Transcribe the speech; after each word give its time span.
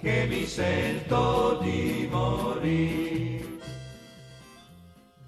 che 0.00 0.26
mi 0.26 0.46
sento 0.46 1.60
di 1.62 2.08
morire. 2.10 3.58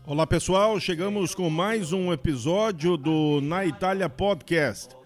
Olá 0.07 0.27
pessoal, 0.27 0.81
chegamos 0.81 1.35
com 1.35 1.51
mais 1.51 1.93
um 1.93 2.11
episódio 2.11 2.97
do 2.97 3.41
Na 3.43 3.67
Itália 3.67 4.09
Podcast, 4.09 4.97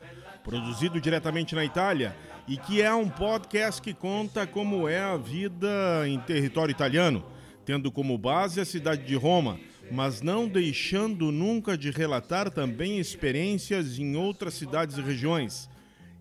produzido 0.45 1.01
diretamente 1.01 1.57
na 1.57 1.65
Itália 1.65 2.17
e 2.47 2.57
que 2.57 2.81
é 2.81 2.95
um 2.95 3.09
podcast 3.09 3.83
que 3.83 3.93
conta 3.93 4.47
como 4.47 4.89
é 4.89 5.01
a 5.01 5.17
vida 5.17 6.05
em 6.07 6.21
território 6.21 6.71
italiano, 6.71 7.25
tendo 7.65 7.91
como 7.91 8.17
base 8.17 8.61
a 8.61 8.65
cidade 8.65 9.05
de 9.05 9.17
Roma, 9.17 9.59
mas 9.91 10.23
não 10.23 10.47
deixando 10.47 11.33
nunca 11.33 11.77
de 11.77 11.91
relatar 11.91 12.51
também 12.51 13.01
experiências 13.01 13.99
em 13.99 14.17
outras 14.17 14.55
cidades 14.55 14.97
e 14.97 15.03
regiões. 15.03 15.69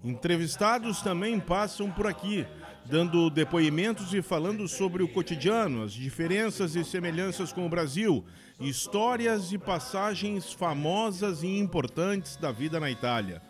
Entrevistados 0.03 1.01
também 1.01 1.39
passam 1.39 1.89
por 1.91 2.05
aqui, 2.07 2.45
dando 2.87 3.29
depoimentos 3.29 4.13
e 4.13 4.21
falando 4.21 4.67
sobre 4.67 5.01
o 5.01 5.07
cotidiano, 5.07 5.83
as 5.83 5.93
diferenças 5.93 6.75
e 6.75 6.83
semelhanças 6.83 7.51
com 7.51 7.65
o 7.65 7.69
Brasil, 7.69 8.23
histórias 8.59 9.51
e 9.51 9.57
passagens 9.57 10.53
famosas 10.53 11.43
e 11.43 11.57
importantes 11.57 12.37
da 12.37 12.51
vida 12.51 12.79
na 12.79 12.89
Itália. 12.89 13.41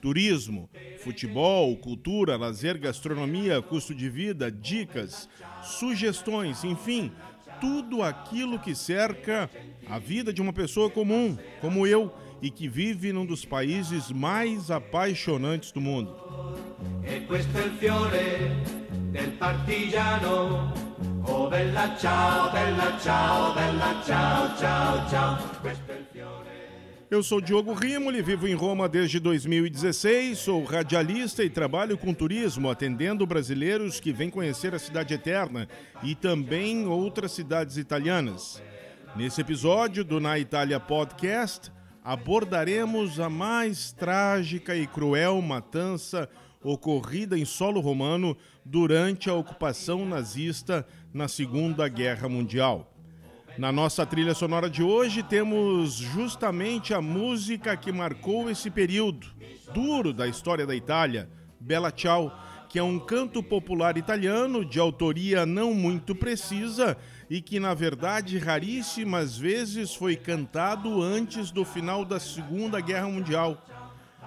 Turismo, 0.00 0.70
futebol, 1.00 1.76
cultura, 1.76 2.36
lazer, 2.36 2.78
gastronomia, 2.78 3.60
custo 3.60 3.94
de 3.94 4.08
vida, 4.08 4.50
dicas, 4.50 5.28
sugestões, 5.62 6.62
enfim, 6.62 7.10
tudo 7.60 8.02
aquilo 8.02 8.58
que 8.58 8.74
cerca 8.74 9.50
a 9.88 9.98
vida 9.98 10.32
de 10.32 10.40
uma 10.40 10.52
pessoa 10.52 10.90
comum, 10.90 11.36
como 11.60 11.86
eu, 11.86 12.14
e 12.40 12.50
que 12.50 12.68
vive 12.68 13.12
num 13.12 13.26
dos 13.26 13.44
países 13.44 14.12
mais 14.12 14.70
apaixonantes 14.70 15.72
do 15.72 15.80
mundo. 15.80 16.14
E 17.02 17.20
questo 17.26 17.56
è 17.56 17.64
il 17.64 17.72
fiore 17.78 18.75
del 19.16 19.32
partigiano. 19.32 20.72
Oh 21.24 21.48
bella 21.48 21.96
ciao, 21.96 22.52
bella 22.52 22.98
ciao, 23.00 23.54
bella 23.54 24.02
ciao, 24.04 24.56
ciao, 24.56 25.08
ciao. 25.08 25.38
Questo 25.60 25.92
è 25.92 25.96
il 25.96 26.06
fiore. 26.12 26.54
Eu 27.08 27.22
sou 27.22 27.40
Diogo 27.40 27.72
Rimoli, 27.72 28.20
vivo 28.20 28.48
em 28.48 28.54
Roma 28.54 28.88
desde 28.88 29.20
2016, 29.20 30.36
sou 30.36 30.64
radialista 30.64 31.44
e 31.44 31.48
trabalho 31.48 31.96
com 31.96 32.12
turismo, 32.12 32.68
atendendo 32.68 33.24
brasileiros 33.24 34.00
que 34.00 34.12
vêm 34.12 34.28
conhecer 34.28 34.74
a 34.74 34.78
Cidade 34.78 35.14
Eterna 35.14 35.68
e 36.02 36.16
também 36.16 36.86
outras 36.86 37.30
cidades 37.30 37.76
italianas. 37.76 38.60
Nesse 39.14 39.40
episódio 39.40 40.04
do 40.04 40.18
Na 40.18 40.36
Itália 40.36 40.80
Podcast, 40.80 41.72
abordaremos 42.02 43.20
a 43.20 43.30
mais 43.30 43.92
trágica 43.92 44.74
e 44.74 44.84
cruel 44.86 45.40
matança 45.40 46.28
ocorrida 46.60 47.38
em 47.38 47.44
solo 47.44 47.80
romano 47.80 48.36
durante 48.68 49.30
a 49.30 49.34
ocupação 49.34 50.04
nazista 50.04 50.84
na 51.14 51.28
Segunda 51.28 51.86
Guerra 51.86 52.28
Mundial. 52.28 52.92
Na 53.56 53.70
nossa 53.70 54.04
trilha 54.04 54.34
sonora 54.34 54.68
de 54.68 54.82
hoje 54.82 55.22
temos 55.22 55.94
justamente 55.94 56.92
a 56.92 57.00
música 57.00 57.76
que 57.76 57.92
marcou 57.92 58.50
esse 58.50 58.68
período 58.68 59.28
duro 59.72 60.12
da 60.12 60.26
história 60.26 60.66
da 60.66 60.74
Itália, 60.74 61.30
Bella 61.60 61.92
Ciao, 61.94 62.36
que 62.68 62.76
é 62.76 62.82
um 62.82 62.98
canto 62.98 63.40
popular 63.40 63.96
italiano 63.96 64.64
de 64.64 64.80
autoria 64.80 65.46
não 65.46 65.72
muito 65.72 66.12
precisa 66.12 66.96
e 67.30 67.40
que 67.40 67.60
na 67.60 67.72
verdade 67.72 68.36
raríssimas 68.36 69.38
vezes 69.38 69.94
foi 69.94 70.16
cantado 70.16 71.00
antes 71.00 71.52
do 71.52 71.64
final 71.64 72.04
da 72.04 72.18
Segunda 72.18 72.80
Guerra 72.80 73.08
Mundial. 73.08 73.64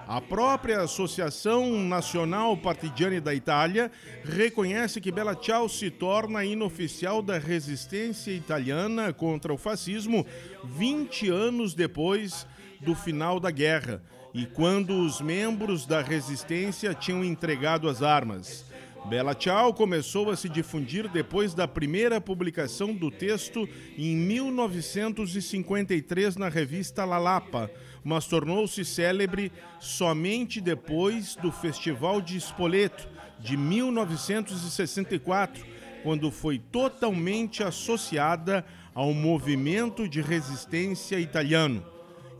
A 0.09 0.19
própria 0.19 0.81
Associação 0.81 1.79
Nacional 1.83 2.57
Partigiani 2.57 3.19
da 3.19 3.35
Itália 3.35 3.91
reconhece 4.23 4.99
que 4.99 5.11
Bella 5.11 5.37
Ciao 5.39 5.69
se 5.69 5.91
torna 5.91 6.43
inoficial 6.43 7.21
da 7.21 7.37
resistência 7.37 8.31
italiana 8.31 9.13
contra 9.13 9.53
o 9.53 9.57
fascismo 9.57 10.25
20 10.63 11.29
anos 11.29 11.75
depois 11.75 12.47
do 12.81 12.95
final 12.95 13.39
da 13.39 13.51
guerra 13.51 14.01
e 14.33 14.47
quando 14.47 14.99
os 14.99 15.21
membros 15.21 15.85
da 15.85 16.01
resistência 16.01 16.95
tinham 16.95 17.23
entregado 17.23 17.87
as 17.87 18.01
armas. 18.01 18.65
Bella 19.05 19.35
Ciao 19.39 19.71
começou 19.73 20.31
a 20.31 20.35
se 20.35 20.49
difundir 20.49 21.07
depois 21.07 21.53
da 21.53 21.67
primeira 21.67 22.19
publicação 22.19 22.95
do 22.95 23.11
texto 23.11 23.69
em 23.95 24.15
1953 24.15 26.35
na 26.35 26.49
revista 26.49 27.05
La 27.05 27.19
Lapa, 27.19 27.69
mas 28.03 28.25
tornou-se 28.25 28.83
célebre 28.85 29.51
somente 29.79 30.61
depois 30.61 31.35
do 31.35 31.51
Festival 31.51 32.21
de 32.21 32.37
Spoleto 32.37 33.07
de 33.39 33.55
1964, 33.55 35.65
quando 36.03 36.31
foi 36.31 36.59
totalmente 36.59 37.63
associada 37.63 38.65
ao 38.93 39.13
movimento 39.13 40.07
de 40.07 40.21
resistência 40.21 41.19
italiano. 41.19 41.85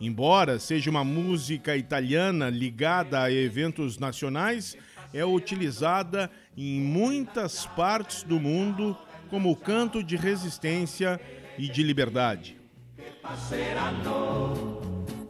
Embora 0.02 0.60
seja 0.60 0.90
uma 0.90 1.04
música 1.04 1.76
italiana 1.76 2.50
ligada 2.50 3.22
a 3.22 3.32
eventos 3.32 3.98
nacionais, 3.98 4.78
é 5.14 5.26
utilizada 5.26 6.30
em 6.56 6.80
muitas 6.80 7.66
partes 7.66 8.24
do 8.24 8.40
mundo 8.40 8.98
como 9.30 9.56
canto 9.56 10.04
de 10.04 10.16
resistência 10.16 11.20
e 11.58 11.68
de 11.68 11.84
liberdade. 11.84 12.58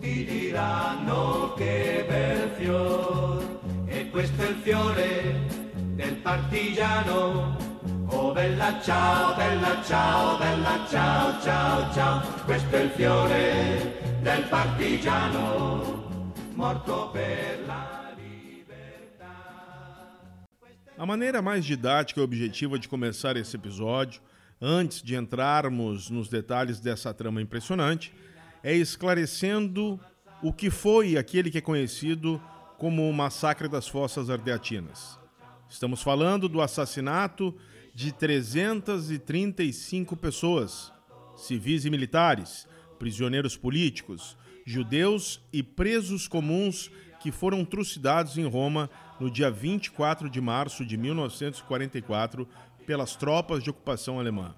Ti 0.10 0.26
diranno 0.26 1.54
che 1.56 2.04
bel 2.08 2.50
fior 2.58 3.60
e 3.86 4.10
questo 4.10 4.42
è 4.42 4.50
il 4.50 4.56
fiore 4.64 5.46
del 5.94 6.16
partigiano 6.16 7.56
oh 8.08 8.32
bella 8.32 8.82
ciao 8.82 9.36
bella 9.36 9.84
ciao 9.84 10.38
bella 10.40 10.86
ciao 10.90 11.42
ciao 11.44 11.94
ciao 11.94 12.22
questo 12.46 12.76
è 12.76 12.82
il 12.82 12.90
fiore 12.90 14.18
del 14.22 14.44
partigiano 14.50 16.34
morto 16.56 17.10
per 17.12 17.64
la 17.68 17.98
A 20.98 21.06
maneira 21.06 21.42
mais 21.42 21.64
didática 21.64 22.20
e 22.20 22.24
objetiva 22.24 22.78
de 22.78 22.90
começar 22.90 23.38
esse 23.38 23.56
episódio, 23.56 24.20
antes 24.60 25.02
de 25.02 25.16
entrarmos 25.16 26.10
nos 26.10 26.28
detalhes 26.28 26.82
dessa 26.82 27.14
trama 27.14 27.42
impressionante, 27.42 28.12
é 28.64 28.76
esclarecendo 28.76 30.00
o 30.42 30.54
que 30.54 30.70
foi 30.70 31.18
aquele 31.18 31.52
que 31.52 31.58
é 31.58 31.62
conhecido 31.62 32.42
como 32.78 33.10
o 33.10 33.14
Massacre 33.14 33.68
das 33.68 33.88
Fossas 33.88 34.30
Ardeatinas. 34.30 35.20
Estamos 35.70 36.02
falando 36.02 36.48
do 36.48 36.62
assassinato 36.62 37.54
de 37.94 38.14
335 38.14 40.16
pessoas, 40.16 40.94
civis 41.36 41.84
e 41.86 41.90
militares, 41.90 42.68
prisioneiros 42.98 43.58
políticos, 43.58 44.38
judeus 44.66 45.42
e 45.52 45.62
presos 45.62 46.28
comuns 46.28 46.90
que 47.20 47.32
foram 47.32 47.66
trucidados 47.66 48.38
em 48.38 48.48
Roma 48.48 48.90
no 49.20 49.30
dia 49.30 49.52
24 49.52 50.30
de 50.30 50.40
março 50.40 50.86
de 50.86 50.96
1944 50.96 52.48
pelas 52.86 53.16
tropas 53.16 53.62
de 53.62 53.70
ocupação 53.70 54.20
alemã. 54.20 54.56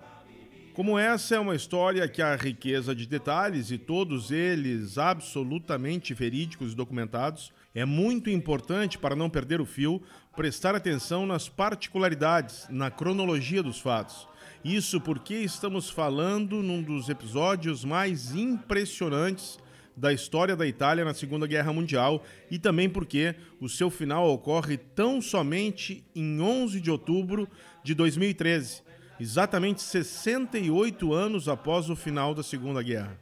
Como 0.74 0.98
essa 0.98 1.36
é 1.36 1.40
uma 1.40 1.54
história 1.54 2.08
que 2.08 2.22
há 2.22 2.34
riqueza 2.34 2.96
de 2.96 3.06
detalhes 3.06 3.72
e 3.72 3.78
todos 3.78 4.32
eles 4.32 4.98
absolutamente 4.98 6.14
verídicos 6.14 6.72
e 6.72 6.76
documentados, 6.76 7.52
é 7.76 7.84
muito 7.84 8.30
importante, 8.30 8.98
para 8.98 9.14
não 9.14 9.30
perder 9.30 9.60
o 9.60 9.66
fio, 9.66 10.02
prestar 10.34 10.74
atenção 10.74 11.26
nas 11.26 11.50
particularidades, 11.50 12.68
na 12.70 12.90
cronologia 12.90 13.62
dos 13.62 13.82
fatos. 13.82 14.26
Isso 14.64 15.02
porque 15.02 15.34
estamos 15.36 15.90
falando 15.90 16.64
num 16.64 16.82
dos 16.82 17.10
episódios 17.10 17.84
mais 17.84 18.34
impressionantes 18.34 19.60
da 19.96 20.14
história 20.14 20.56
da 20.56 20.66
Itália 20.66 21.04
na 21.04 21.14
Segunda 21.14 21.46
Guerra 21.48 21.74
Mundial 21.74 22.24
e 22.50 22.58
também 22.58 22.90
porque 22.90 23.36
o 23.60 23.68
seu 23.68 23.90
final 23.90 24.30
ocorre 24.30 24.78
tão 24.78 25.22
somente 25.22 26.06
em 26.16 26.40
11 26.40 26.80
de 26.80 26.90
outubro 26.90 27.46
de 27.84 27.94
2013, 27.94 28.84
exatamente 29.22 29.84
68 29.84 31.14
anos 31.14 31.48
após 31.48 31.92
o 31.92 31.96
final 31.96 32.34
da 32.34 32.42
Segunda 32.42 32.82
Guerra. 32.82 33.16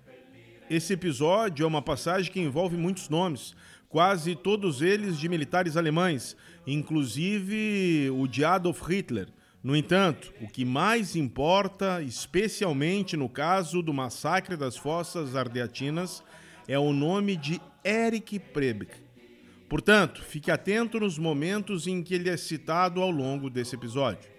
Esse 0.70 0.94
episódio 0.94 1.66
é 1.66 1.68
uma 1.68 1.82
passagem 1.82 2.32
que 2.32 2.40
envolve 2.40 2.78
muitos 2.78 3.10
nomes, 3.10 3.54
quase 3.90 4.34
todos 4.34 4.82
eles 4.82 5.20
de 5.20 5.28
militares 5.28 5.76
alemães, 5.76 6.38
inclusive 6.66 8.10
o 8.12 8.28
de 8.28 8.46
Adolf 8.46 8.82
Hitler, 8.88 9.28
No 9.62 9.76
entanto, 9.76 10.34
o 10.40 10.48
que 10.48 10.64
mais 10.64 11.18
importa, 11.18 12.02
especialmente 12.02 13.18
no 13.18 13.28
caso 13.28 13.82
do 13.82 13.94
massacre 13.94 14.56
das 14.56 14.78
fossas 14.78 15.36
ardeatinas, 15.36 16.24
é 16.66 16.80
o 16.80 16.94
nome 16.94 17.36
de 17.36 17.60
Eric 17.84 18.40
Prebick. 18.40 18.94
Portanto, 19.68 20.24
fique 20.24 20.50
atento 20.50 20.98
nos 20.98 21.18
momentos 21.18 21.88
em 21.88 22.02
que 22.02 22.16
ele 22.16 22.30
é 22.30 22.38
citado 22.38 23.02
ao 23.02 23.12
longo 23.12 23.50
desse 23.50 23.76
episódio. 23.76 24.39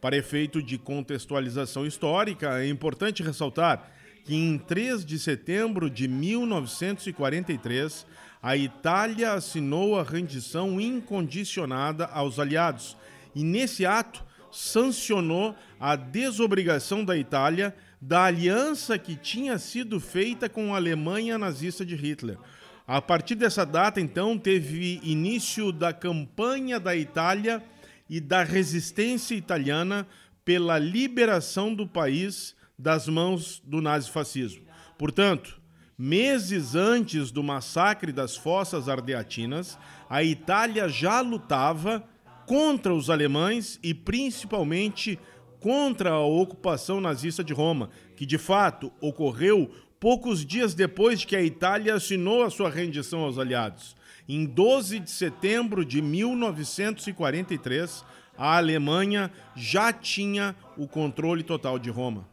Para 0.00 0.16
efeito 0.16 0.62
de 0.62 0.78
contextualização 0.78 1.84
histórica, 1.86 2.58
é 2.58 2.66
importante 2.66 3.22
ressaltar 3.22 3.90
que 4.24 4.34
em 4.34 4.56
3 4.56 5.04
de 5.04 5.18
setembro 5.18 5.90
de 5.90 6.08
1943, 6.08 8.06
a 8.42 8.56
Itália 8.56 9.32
assinou 9.32 9.98
a 9.98 10.02
rendição 10.02 10.80
incondicionada 10.80 12.06
aos 12.06 12.38
aliados 12.38 12.96
e, 13.34 13.44
nesse 13.44 13.84
ato, 13.84 14.24
sancionou 14.50 15.54
a 15.78 15.94
desobrigação 15.96 17.04
da 17.04 17.14
Itália 17.16 17.74
da 18.00 18.24
aliança 18.24 18.98
que 18.98 19.14
tinha 19.14 19.58
sido 19.58 20.00
feita 20.00 20.48
com 20.48 20.72
a 20.72 20.78
Alemanha 20.78 21.36
nazista 21.36 21.84
de 21.84 21.94
Hitler. 21.94 22.38
A 22.86 23.02
partir 23.02 23.34
dessa 23.34 23.66
data, 23.66 24.00
então, 24.00 24.38
teve 24.38 24.98
início 25.02 25.70
da 25.70 25.92
campanha 25.92 26.80
da 26.80 26.96
Itália 26.96 27.62
e 28.10 28.20
da 28.20 28.42
resistência 28.42 29.36
italiana 29.36 30.06
pela 30.44 30.80
liberação 30.80 31.72
do 31.72 31.86
país 31.86 32.56
das 32.76 33.06
mãos 33.06 33.62
do 33.64 33.80
nazifascismo. 33.80 34.64
Portanto, 34.98 35.60
meses 35.96 36.74
antes 36.74 37.30
do 37.30 37.40
massacre 37.40 38.10
das 38.10 38.36
fossas 38.36 38.88
ardeatinas, 38.88 39.78
a 40.08 40.24
Itália 40.24 40.88
já 40.88 41.20
lutava 41.20 42.04
contra 42.46 42.92
os 42.92 43.08
alemães 43.08 43.78
e 43.80 43.94
principalmente 43.94 45.16
contra 45.60 46.10
a 46.10 46.26
ocupação 46.26 47.00
nazista 47.00 47.44
de 47.44 47.52
Roma, 47.52 47.90
que 48.16 48.26
de 48.26 48.38
fato 48.38 48.92
ocorreu 49.00 49.70
poucos 50.00 50.44
dias 50.44 50.74
depois 50.74 51.20
de 51.20 51.28
que 51.28 51.36
a 51.36 51.42
Itália 51.42 51.94
assinou 51.94 52.42
a 52.42 52.50
sua 52.50 52.70
rendição 52.70 53.20
aos 53.20 53.38
aliados. 53.38 53.94
Em 54.32 54.46
12 54.46 55.00
de 55.00 55.10
setembro 55.10 55.84
de 55.84 56.00
1943, 56.00 58.04
a 58.38 58.58
Alemanha 58.58 59.28
já 59.56 59.92
tinha 59.92 60.54
o 60.76 60.86
controle 60.86 61.42
total 61.42 61.80
de 61.80 61.90
Roma. 61.90 62.28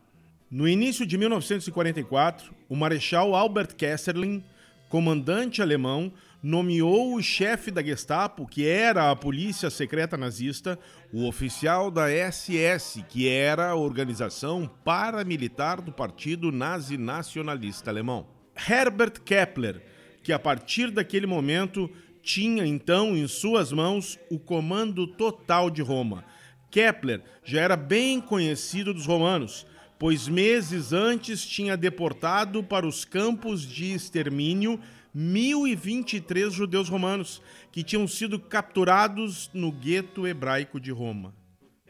No 0.47 0.67
início 0.67 1.07
de 1.07 1.17
1944, 1.17 2.53
o 2.69 2.75
Marechal 2.75 3.33
Albert 3.33 3.75
Kesselring, 3.75 4.44
comandante 4.89 5.59
alemão, 5.59 6.13
nomeou 6.44 7.15
o 7.15 7.23
chefe 7.23 7.71
da 7.71 7.81
Gestapo, 7.81 8.45
que 8.45 8.67
era 8.67 9.09
a 9.09 9.15
polícia 9.15 9.71
secreta 9.71 10.15
nazista, 10.15 10.77
o 11.11 11.27
oficial 11.27 11.89
da 11.89 12.05
SS, 12.11 13.03
que 13.09 13.27
era 13.27 13.69
a 13.69 13.75
organização 13.75 14.69
paramilitar 14.85 15.81
do 15.81 15.91
Partido 15.91 16.51
Nazi 16.51 16.95
Nacionalista 16.95 17.89
Alemão. 17.89 18.27
Herbert 18.69 19.19
Kepler, 19.25 19.96
que 20.27 20.33
a 20.33 20.38
partir 20.38 20.91
daquele 20.91 21.25
momento 21.25 21.89
tinha 22.21 22.65
então 22.65 23.15
em 23.15 23.25
suas 23.29 23.71
mãos 23.71 24.19
o 24.29 24.38
comando 24.38 25.07
total 25.07 25.69
de 25.69 25.81
Roma. 25.81 26.25
Kepler 26.69 27.24
já 27.45 27.62
era 27.62 27.77
bem 27.77 28.19
conhecido 28.19 28.94
dos 28.94 29.06
romanos, 29.06 29.65
pois 29.97 30.27
meses 30.27 30.91
antes 30.91 31.45
tinha 31.45 31.77
deportado 31.77 32.62
para 32.62 32.85
os 32.85 33.06
campos 33.06 33.62
de 33.62 33.94
extermínio 33.94 34.77
1023 35.13 36.51
judeus 36.51 36.89
romanos 36.89 37.41
que 37.71 37.81
tinham 37.81 38.06
sido 38.06 38.38
capturados 38.38 39.50
no 39.53 39.71
gueto 39.71 40.27
hebraico 40.27 40.77
de 40.77 40.91
Roma. 40.91 41.33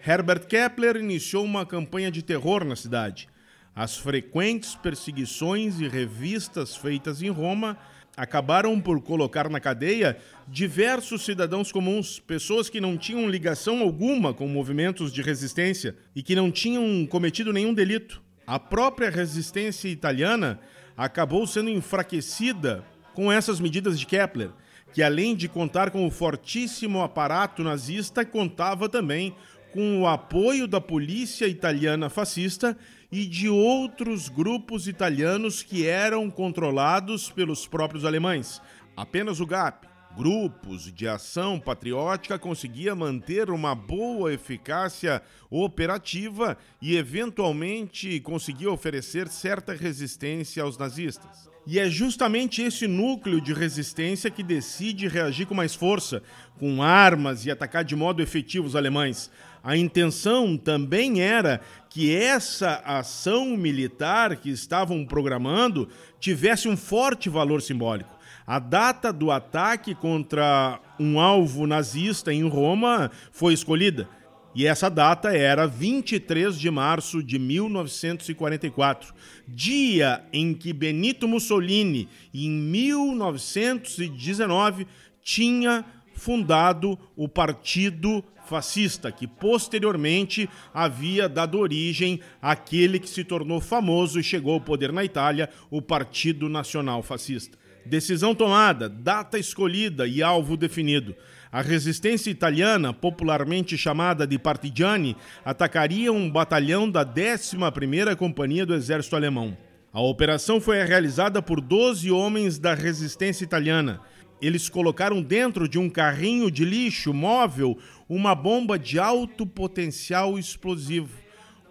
Herbert 0.05 0.45
Kepler 0.45 0.97
iniciou 0.97 1.43
uma 1.43 1.65
campanha 1.65 2.11
de 2.11 2.21
terror 2.21 2.63
na 2.63 2.75
cidade. 2.75 3.27
As 3.73 3.97
frequentes 3.97 4.75
perseguições 4.75 5.79
e 5.79 5.87
revistas 5.87 6.75
feitas 6.75 7.23
em 7.23 7.29
Roma 7.29 7.75
acabaram 8.17 8.81
por 8.81 8.99
colocar 8.99 9.47
na 9.47 9.59
cadeia 9.59 10.17
diversos 10.47 11.23
cidadãos 11.23 11.71
comuns, 11.71 12.19
pessoas 12.19 12.67
que 12.67 12.81
não 12.81 12.97
tinham 12.97 13.29
ligação 13.29 13.81
alguma 13.81 14.33
com 14.33 14.47
movimentos 14.47 15.13
de 15.13 15.21
resistência 15.21 15.95
e 16.15 16.23
que 16.23 16.35
não 16.35 16.49
tinham 16.49 17.05
cometido 17.05 17.53
nenhum 17.53 17.75
delito. 17.75 18.19
A 18.47 18.57
própria 18.57 19.11
resistência 19.11 19.87
italiana 19.87 20.59
acabou 20.97 21.45
sendo 21.45 21.69
enfraquecida 21.69 22.83
com 23.13 23.31
essas 23.31 23.59
medidas 23.59 23.99
de 23.99 24.07
Kepler, 24.07 24.49
que 24.91 25.03
além 25.03 25.35
de 25.35 25.47
contar 25.47 25.91
com 25.91 26.07
o 26.07 26.11
fortíssimo 26.11 27.03
aparato 27.03 27.63
nazista, 27.63 28.25
contava 28.25 28.89
também 28.89 29.35
com 29.71 30.01
o 30.01 30.07
apoio 30.07 30.67
da 30.67 30.81
polícia 30.81 31.45
italiana 31.45 32.09
fascista 32.09 32.75
e 33.11 33.25
de 33.25 33.49
outros 33.49 34.29
grupos 34.29 34.87
italianos 34.87 35.63
que 35.63 35.87
eram 35.87 36.29
controlados 36.29 37.29
pelos 37.29 37.65
próprios 37.65 38.05
alemães. 38.05 38.61
Apenas 38.95 39.39
o 39.39 39.45
GAP, 39.45 39.87
grupos 40.17 40.91
de 40.91 41.07
ação 41.07 41.59
patriótica 41.59 42.39
conseguia 42.39 42.95
manter 42.95 43.51
uma 43.51 43.75
boa 43.75 44.33
eficácia 44.33 45.21
operativa 45.49 46.57
e, 46.81 46.97
eventualmente, 46.97 48.19
conseguia 48.21 48.71
oferecer 48.71 49.27
certa 49.27 49.73
resistência 49.73 50.63
aos 50.63 50.77
nazistas. 50.77 51.47
E 51.69 51.79
é 51.79 51.89
justamente 51.89 52.61
esse 52.61 52.87
núcleo 52.87 53.41
de 53.41 53.53
resistência 53.53 54.31
que 54.31 54.41
decide 54.41 55.07
reagir 55.07 55.45
com 55.45 55.53
mais 55.53 55.75
força, 55.75 56.23
com 56.57 56.81
armas 56.81 57.45
e 57.45 57.51
atacar 57.51 57.83
de 57.83 57.95
modo 57.95 58.21
efetivo 58.21 58.65
os 58.65 58.75
alemães. 58.75 59.29
A 59.67 59.75
intenção 59.75 60.55
também 60.55 61.19
era 61.19 61.59
que 61.89 62.15
essa 62.15 62.81
ação 62.85 63.57
militar 63.57 64.37
que 64.37 64.49
estavam 64.49 65.05
programando 65.05 65.89
tivesse 66.21 66.69
um 66.69 66.77
forte 66.77 67.27
valor 67.27 67.61
simbólico. 67.61 68.17
A 68.45 68.59
data 68.59 69.11
do 69.11 69.29
ataque 69.29 69.93
contra 69.93 70.79
um 70.97 71.19
alvo 71.19 71.67
nazista 71.67 72.33
em 72.33 72.47
Roma 72.47 73.11
foi 73.29 73.53
escolhida. 73.53 74.07
E 74.55 74.65
essa 74.65 74.89
data 74.89 75.35
era 75.35 75.67
23 75.67 76.57
de 76.57 76.71
março 76.71 77.21
de 77.21 77.37
1944, 77.37 79.13
dia 79.45 80.23
em 80.31 80.53
que 80.53 80.71
Benito 80.71 81.27
Mussolini, 81.27 82.07
em 82.33 82.49
1919, 82.49 84.87
tinha 85.21 85.83
fundado 86.13 86.97
o 87.15 87.27
Partido 87.27 88.23
Fascista, 88.47 89.11
que 89.11 89.27
posteriormente 89.27 90.49
havia 90.73 91.27
dado 91.27 91.59
origem 91.59 92.19
àquele 92.41 92.97
que 92.99 93.09
se 93.09 93.23
tornou 93.23 93.59
famoso 93.59 94.19
e 94.19 94.23
chegou 94.23 94.53
ao 94.53 94.61
poder 94.61 94.91
na 94.91 95.03
Itália, 95.03 95.49
o 95.69 95.81
Partido 95.81 96.47
Nacional 96.47 97.03
Fascista. 97.03 97.57
Decisão 97.85 98.33
tomada, 98.33 98.89
data 98.89 99.37
escolhida 99.37 100.07
e 100.07 100.23
alvo 100.23 100.57
definido. 100.57 101.15
A 101.51 101.61
resistência 101.61 102.29
italiana, 102.29 102.93
popularmente 102.93 103.77
chamada 103.77 104.27
de 104.27 104.37
Partigiani, 104.37 105.15
atacaria 105.45 106.11
um 106.11 106.29
batalhão 106.29 106.89
da 106.89 107.05
11ª 107.05 108.15
Companhia 108.15 108.65
do 108.65 108.73
Exército 108.73 109.15
Alemão. 109.15 109.57
A 109.93 110.01
operação 110.01 110.59
foi 110.59 110.83
realizada 110.83 111.41
por 111.41 111.61
12 111.61 112.11
homens 112.11 112.59
da 112.59 112.73
resistência 112.73 113.43
italiana. 113.43 114.01
Eles 114.41 114.69
colocaram 114.69 115.21
dentro 115.21 115.67
de 115.67 115.79
um 115.79 115.89
carrinho 115.89 116.51
de 116.51 116.63
lixo 116.63 117.13
móvel 117.13 117.77
uma 118.07 118.35
bomba 118.35 118.77
de 118.77 118.99
alto 118.99 119.45
potencial 119.45 120.37
explosivo, 120.37 121.09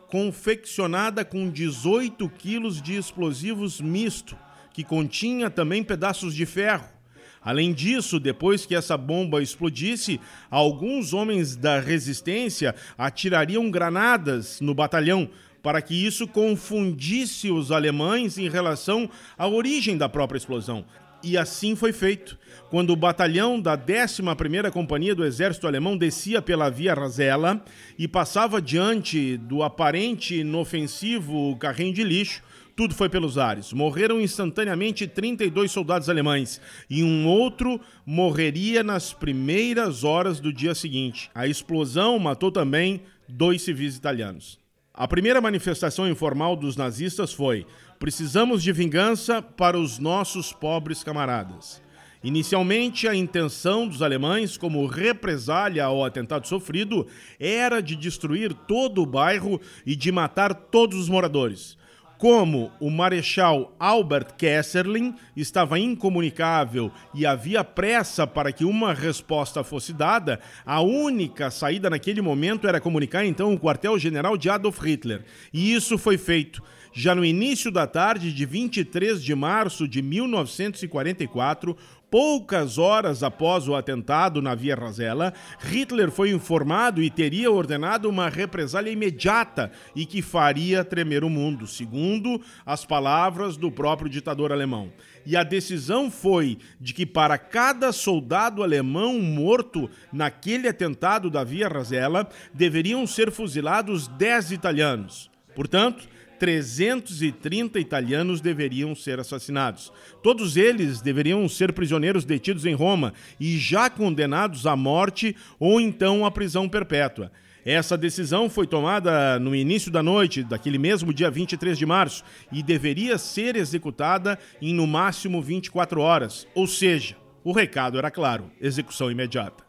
confeccionada 0.08 1.25
com 1.25 1.49
18 1.49 2.28
quilos 2.30 2.82
de 2.82 2.96
explosivos 2.96 3.80
misto, 3.80 4.37
que 4.73 4.82
continha 4.82 5.49
também 5.49 5.82
pedaços 5.82 6.35
de 6.35 6.44
ferro. 6.44 6.96
Além 7.40 7.73
disso, 7.73 8.18
depois 8.18 8.66
que 8.66 8.75
essa 8.75 8.96
bomba 8.96 9.40
explodisse, 9.40 10.20
alguns 10.50 11.14
homens 11.14 11.54
da 11.54 11.78
resistência 11.78 12.75
atirariam 12.99 13.70
granadas 13.70 14.61
no 14.61 14.75
batalhão 14.75 15.30
para 15.62 15.80
que 15.80 15.94
isso 15.94 16.26
confundisse 16.26 17.50
os 17.50 17.70
alemães 17.70 18.37
em 18.37 18.49
relação 18.49 19.08
à 19.38 19.46
origem 19.46 19.96
da 19.96 20.08
própria 20.08 20.38
explosão. 20.38 20.85
E 21.28 21.37
assim 21.37 21.75
foi 21.75 21.92
feito. 21.92 22.38
Quando 22.71 22.90
o 22.90 22.97
batalhão 22.97 23.61
da 23.61 23.76
11ª 23.76 24.71
Companhia 24.71 25.12
do 25.12 25.25
Exército 25.25 25.66
Alemão 25.66 25.99
descia 25.99 26.40
pela 26.40 26.71
Via 26.71 26.95
Rasella 26.95 27.64
e 27.99 28.06
passava 28.06 28.62
diante 28.62 29.37
do 29.37 29.64
aparente 29.64 30.37
inofensivo 30.37 31.56
carrinho 31.56 31.92
de 31.92 32.04
lixo, 32.04 32.45
tudo 32.76 32.95
foi 32.95 33.09
pelos 33.09 33.38
ares. 33.38 33.73
Morreram 33.73 34.21
instantaneamente 34.21 35.09
32 35.09 35.73
soldados 35.73 36.09
alemães 36.09 36.61
e 36.88 37.02
um 37.02 37.26
outro 37.26 37.80
morreria 38.06 38.85
nas 38.85 39.12
primeiras 39.12 40.04
horas 40.04 40.38
do 40.38 40.52
dia 40.52 40.76
seguinte. 40.76 41.28
A 41.35 41.49
explosão 41.49 42.21
matou 42.21 42.52
também 42.52 43.02
dois 43.28 43.62
civis 43.62 43.97
italianos. 43.97 44.64
A 44.99 45.07
primeira 45.07 45.43
manifestação 45.43 46.09
informal 46.09 46.57
dos 46.57 46.75
nazistas 46.75 47.31
foi: 47.31 47.67
precisamos 47.99 48.62
de 48.62 48.73
vingança 48.73 49.43
para 49.43 49.79
os 49.79 49.99
nossos 49.99 50.55
pobres 50.55 51.05
camaradas. 51.05 51.83
Inicialmente, 52.25 53.07
a 53.07 53.15
intenção 53.15 53.87
dos 53.87 54.00
alemães, 54.00 54.57
como 54.57 54.87
represália 54.87 55.85
ao 55.85 56.03
atentado 56.03 56.49
sofrido, 56.49 57.07
era 57.38 57.83
de 57.83 57.95
destruir 57.95 58.55
todo 58.55 59.03
o 59.03 59.07
bairro 59.07 59.61
e 59.85 59.95
de 59.95 60.11
matar 60.11 60.55
todos 60.55 60.99
os 60.99 61.11
moradores. 61.11 61.76
Como 62.18 62.73
o 62.80 62.90
Marechal 62.90 63.76
Albert 63.78 64.37
Kesserlin 64.38 65.14
estava 65.37 65.78
incomunicável 65.78 66.90
e 67.12 67.26
havia 67.26 67.62
pressa 67.62 68.26
para 68.26 68.50
que 68.52 68.64
uma 68.64 68.94
resposta 68.94 69.62
fosse 69.62 69.92
dada, 69.92 70.40
a 70.64 70.80
única 70.80 71.50
saída 71.50 71.90
naquele 71.90 72.23
momento 72.23 72.66
era 72.66 72.80
comunicar 72.80 73.26
então 73.26 73.52
o 73.52 73.61
quartel-general 73.61 74.38
de 74.38 74.49
Adolf 74.49 74.80
Hitler. 74.80 75.25
E 75.52 75.75
isso 75.75 75.99
foi 75.99 76.16
feito. 76.16 76.62
Já 76.99 77.14
no 77.14 77.23
início 77.23 77.70
da 77.70 77.87
tarde 77.87 78.32
de 78.32 78.46
23 78.46 79.23
de 79.23 79.35
março 79.35 79.87
de 79.87 80.00
1944, 80.00 81.76
Poucas 82.18 82.78
horas 82.78 83.23
após 83.23 83.68
o 83.68 83.75
atentado 83.75 84.40
na 84.40 84.54
Via 84.54 84.75
Rasella, 84.75 85.35
Hitler 85.58 86.11
foi 86.11 86.30
informado 86.30 87.02
e 87.02 87.11
teria 87.11 87.50
ordenado 87.50 88.08
uma 88.08 88.30
represália 88.30 88.90
imediata 88.90 89.70
e 89.94 90.06
que 90.06 90.23
faria 90.23 90.82
tremer 90.82 91.25
o 91.25 91.28
mundo, 91.28 91.66
segundo 91.66 92.40
as 92.64 92.87
palavras 92.87 93.58
do 93.58 93.70
próprio 93.70 94.08
ditador 94.08 94.50
alemão. 94.50 94.90
E 95.26 95.37
a 95.37 95.42
decisão 95.42 96.11
foi 96.11 96.56
de 96.80 96.94
que 96.94 97.04
para 97.04 97.37
cada 97.37 97.92
soldado 97.92 98.62
alemão 98.62 99.20
morto 99.20 99.90
naquele 100.11 100.68
atentado 100.68 101.28
da 101.28 101.44
Via 101.44 101.68
Rasella, 101.68 102.26
deveriam 102.54 103.06
ser 103.06 103.30
fuzilados 103.30 104.08
10 104.08 104.52
italianos. 104.52 105.30
Portanto, 105.54 106.08
330 106.38 107.78
italianos 107.78 108.40
deveriam 108.40 108.95
ser 108.95 109.19
assassinados. 109.21 109.93
Todos 110.23 110.57
eles 110.57 111.00
deveriam 111.00 111.49
ser 111.49 111.73
prisioneiros 111.73 112.25
detidos 112.25 112.64
em 112.64 112.75
Roma 112.75 113.12
e 113.40 113.59
já 113.59 113.90
condenados 113.90 114.66
à 114.66 114.76
morte 114.76 115.35
ou 115.59 115.81
então 115.81 116.25
à 116.25 116.31
prisão 116.31 116.69
perpétua. 116.69 117.31
Essa 117.64 117.99
decisão 117.99 118.49
foi 118.49 118.64
tomada 118.64 119.40
no 119.40 119.52
início 119.52 119.90
da 119.90 120.00
noite 120.00 120.45
daquele 120.45 120.78
mesmo 120.78 121.12
dia 121.12 121.28
23 121.28 121.76
de 121.76 121.85
março 121.85 122.23
e 122.52 122.62
deveria 122.62 123.19
ser 123.19 123.57
executada 123.57 124.38
em 124.62 124.73
no 124.73 124.87
máximo 124.87 125.43
24 125.43 126.00
horas. 126.00 126.47
Ou 126.55 126.69
seja, 126.69 127.16
o 127.43 127.50
recado 127.50 127.99
era 127.99 128.09
claro: 128.09 128.52
execução 128.61 129.11
imediata. 129.11 129.65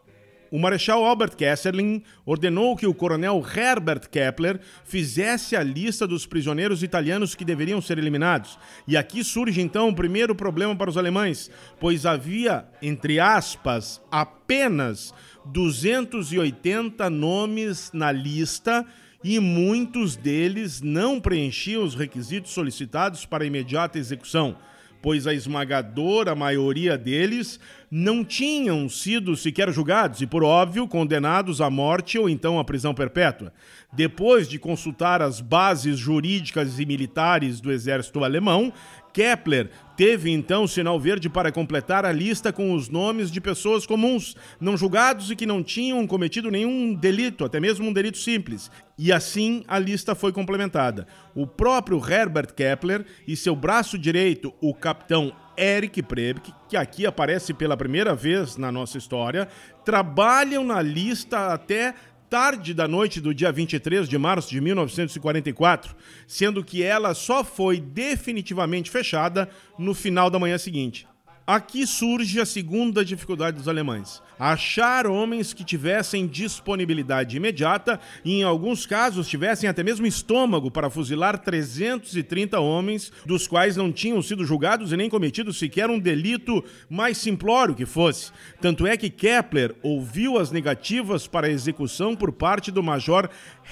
O 0.50 0.58
Marechal 0.58 1.04
Albert 1.04 1.36
Kesselring 1.36 2.02
ordenou 2.24 2.74
que 2.74 2.86
o 2.86 2.94
coronel 2.94 3.44
Herbert 3.54 4.08
Kepler 4.08 4.58
fizesse 4.84 5.54
a 5.54 5.62
lista 5.62 6.06
dos 6.06 6.24
prisioneiros 6.24 6.82
italianos 6.82 7.34
que 7.34 7.44
deveriam 7.44 7.82
ser 7.82 7.98
eliminados. 7.98 8.58
E 8.86 8.96
aqui 8.96 9.22
surge 9.22 9.60
então 9.60 9.88
o 9.88 9.94
primeiro 9.94 10.34
problema 10.34 10.74
para 10.74 10.88
os 10.88 10.96
alemães, 10.96 11.50
pois 11.78 12.06
havia, 12.06 12.66
entre 12.80 13.20
aspas, 13.20 14.00
apenas 14.10 15.12
280 15.44 17.10
nomes 17.10 17.90
na 17.92 18.10
lista 18.10 18.86
e 19.22 19.38
muitos 19.38 20.16
deles 20.16 20.80
não 20.80 21.20
preenchiam 21.20 21.84
os 21.84 21.94
requisitos 21.94 22.52
solicitados 22.52 23.26
para 23.26 23.44
imediata 23.44 23.98
execução 23.98 24.56
pois 25.00 25.26
a 25.26 25.34
esmagadora 25.34 26.34
maioria 26.34 26.96
deles 26.96 27.58
não 27.90 28.24
tinham 28.24 28.88
sido 28.88 29.36
sequer 29.36 29.72
julgados 29.72 30.20
e, 30.20 30.26
por 30.26 30.44
óbvio, 30.44 30.86
condenados 30.86 31.60
à 31.60 31.70
morte 31.70 32.18
ou 32.18 32.28
então 32.28 32.58
à 32.58 32.64
prisão 32.64 32.94
perpétua. 32.94 33.52
Depois 33.92 34.48
de 34.48 34.58
consultar 34.58 35.22
as 35.22 35.40
bases 35.40 35.98
jurídicas 35.98 36.78
e 36.78 36.84
militares 36.84 37.60
do 37.60 37.72
exército 37.72 38.22
alemão, 38.22 38.72
Kepler 39.12 39.70
teve 39.96 40.30
então 40.30 40.66
sinal 40.66 41.00
verde 41.00 41.28
para 41.28 41.50
completar 41.50 42.04
a 42.04 42.12
lista 42.12 42.52
com 42.52 42.74
os 42.74 42.88
nomes 42.88 43.30
de 43.30 43.40
pessoas 43.40 43.86
comuns, 43.86 44.36
não 44.60 44.76
julgados 44.76 45.30
e 45.30 45.36
que 45.36 45.46
não 45.46 45.62
tinham 45.62 46.06
cometido 46.06 46.50
nenhum 46.50 46.94
delito, 46.94 47.44
até 47.44 47.58
mesmo 47.58 47.88
um 47.88 47.92
delito 47.92 48.18
simples. 48.18 48.70
E 48.98 49.12
assim 49.12 49.62
a 49.68 49.78
lista 49.78 50.14
foi 50.14 50.32
complementada. 50.32 51.06
O 51.34 51.46
próprio 51.46 52.02
Herbert 52.04 52.52
Kepler 52.52 53.06
e 53.26 53.36
seu 53.36 53.54
braço 53.54 53.96
direito, 53.96 54.52
o 54.60 54.74
capitão 54.74 55.32
Eric 55.56 56.02
Prebke, 56.02 56.52
que 56.68 56.76
aqui 56.76 57.06
aparece 57.06 57.54
pela 57.54 57.76
primeira 57.76 58.14
vez 58.14 58.56
na 58.56 58.72
nossa 58.72 58.98
história, 58.98 59.48
trabalham 59.84 60.64
na 60.64 60.82
lista 60.82 61.52
até 61.52 61.94
tarde 62.28 62.74
da 62.74 62.86
noite 62.86 63.20
do 63.20 63.32
dia 63.32 63.50
23 63.50 64.08
de 64.08 64.18
março 64.18 64.50
de 64.50 64.60
1944, 64.60 65.96
sendo 66.26 66.62
que 66.62 66.82
ela 66.82 67.14
só 67.14 67.42
foi 67.42 67.80
definitivamente 67.80 68.90
fechada 68.90 69.48
no 69.78 69.94
final 69.94 70.28
da 70.28 70.38
manhã 70.38 70.58
seguinte. 70.58 71.06
Aqui 71.46 71.86
surge 71.86 72.38
a 72.40 72.44
segunda 72.44 73.04
dificuldade 73.04 73.56
dos 73.56 73.68
alemães: 73.68 74.20
achar 74.38 75.06
homens 75.06 75.52
que 75.52 75.64
tivessem 75.64 76.26
disponibilidade 76.26 77.36
imediata 77.36 77.98
e, 78.24 78.34
em 78.34 78.42
alguns 78.42 78.86
casos, 78.86 79.28
tivessem 79.28 79.68
até 79.68 79.82
mesmo 79.82 80.06
estômago 80.06 80.70
para 80.70 80.90
fuzilar 80.90 81.38
330 81.38 82.60
homens, 82.60 83.12
dos 83.26 83.46
quais 83.46 83.76
não 83.76 83.90
tinham 83.90 84.22
sido 84.22 84.44
julgados 84.44 84.92
e 84.92 84.96
nem 84.96 85.10
cometido 85.10 85.52
sequer 85.52 85.90
um 85.90 85.98
delito 85.98 86.64
mais 86.88 87.18
simplório 87.18 87.74
que 87.74 87.86
fosse. 87.86 88.30
Tanto 88.60 88.86
é 88.86 88.96
que 88.96 89.10
Kepler 89.10 89.74
ouviu 89.82 90.38
as 90.38 90.50
negativas 90.50 91.26
para 91.26 91.46
a 91.46 91.50
execução 91.50 92.14
por 92.14 92.32
parte 92.32 92.70
do 92.70 92.82
major 92.82 93.28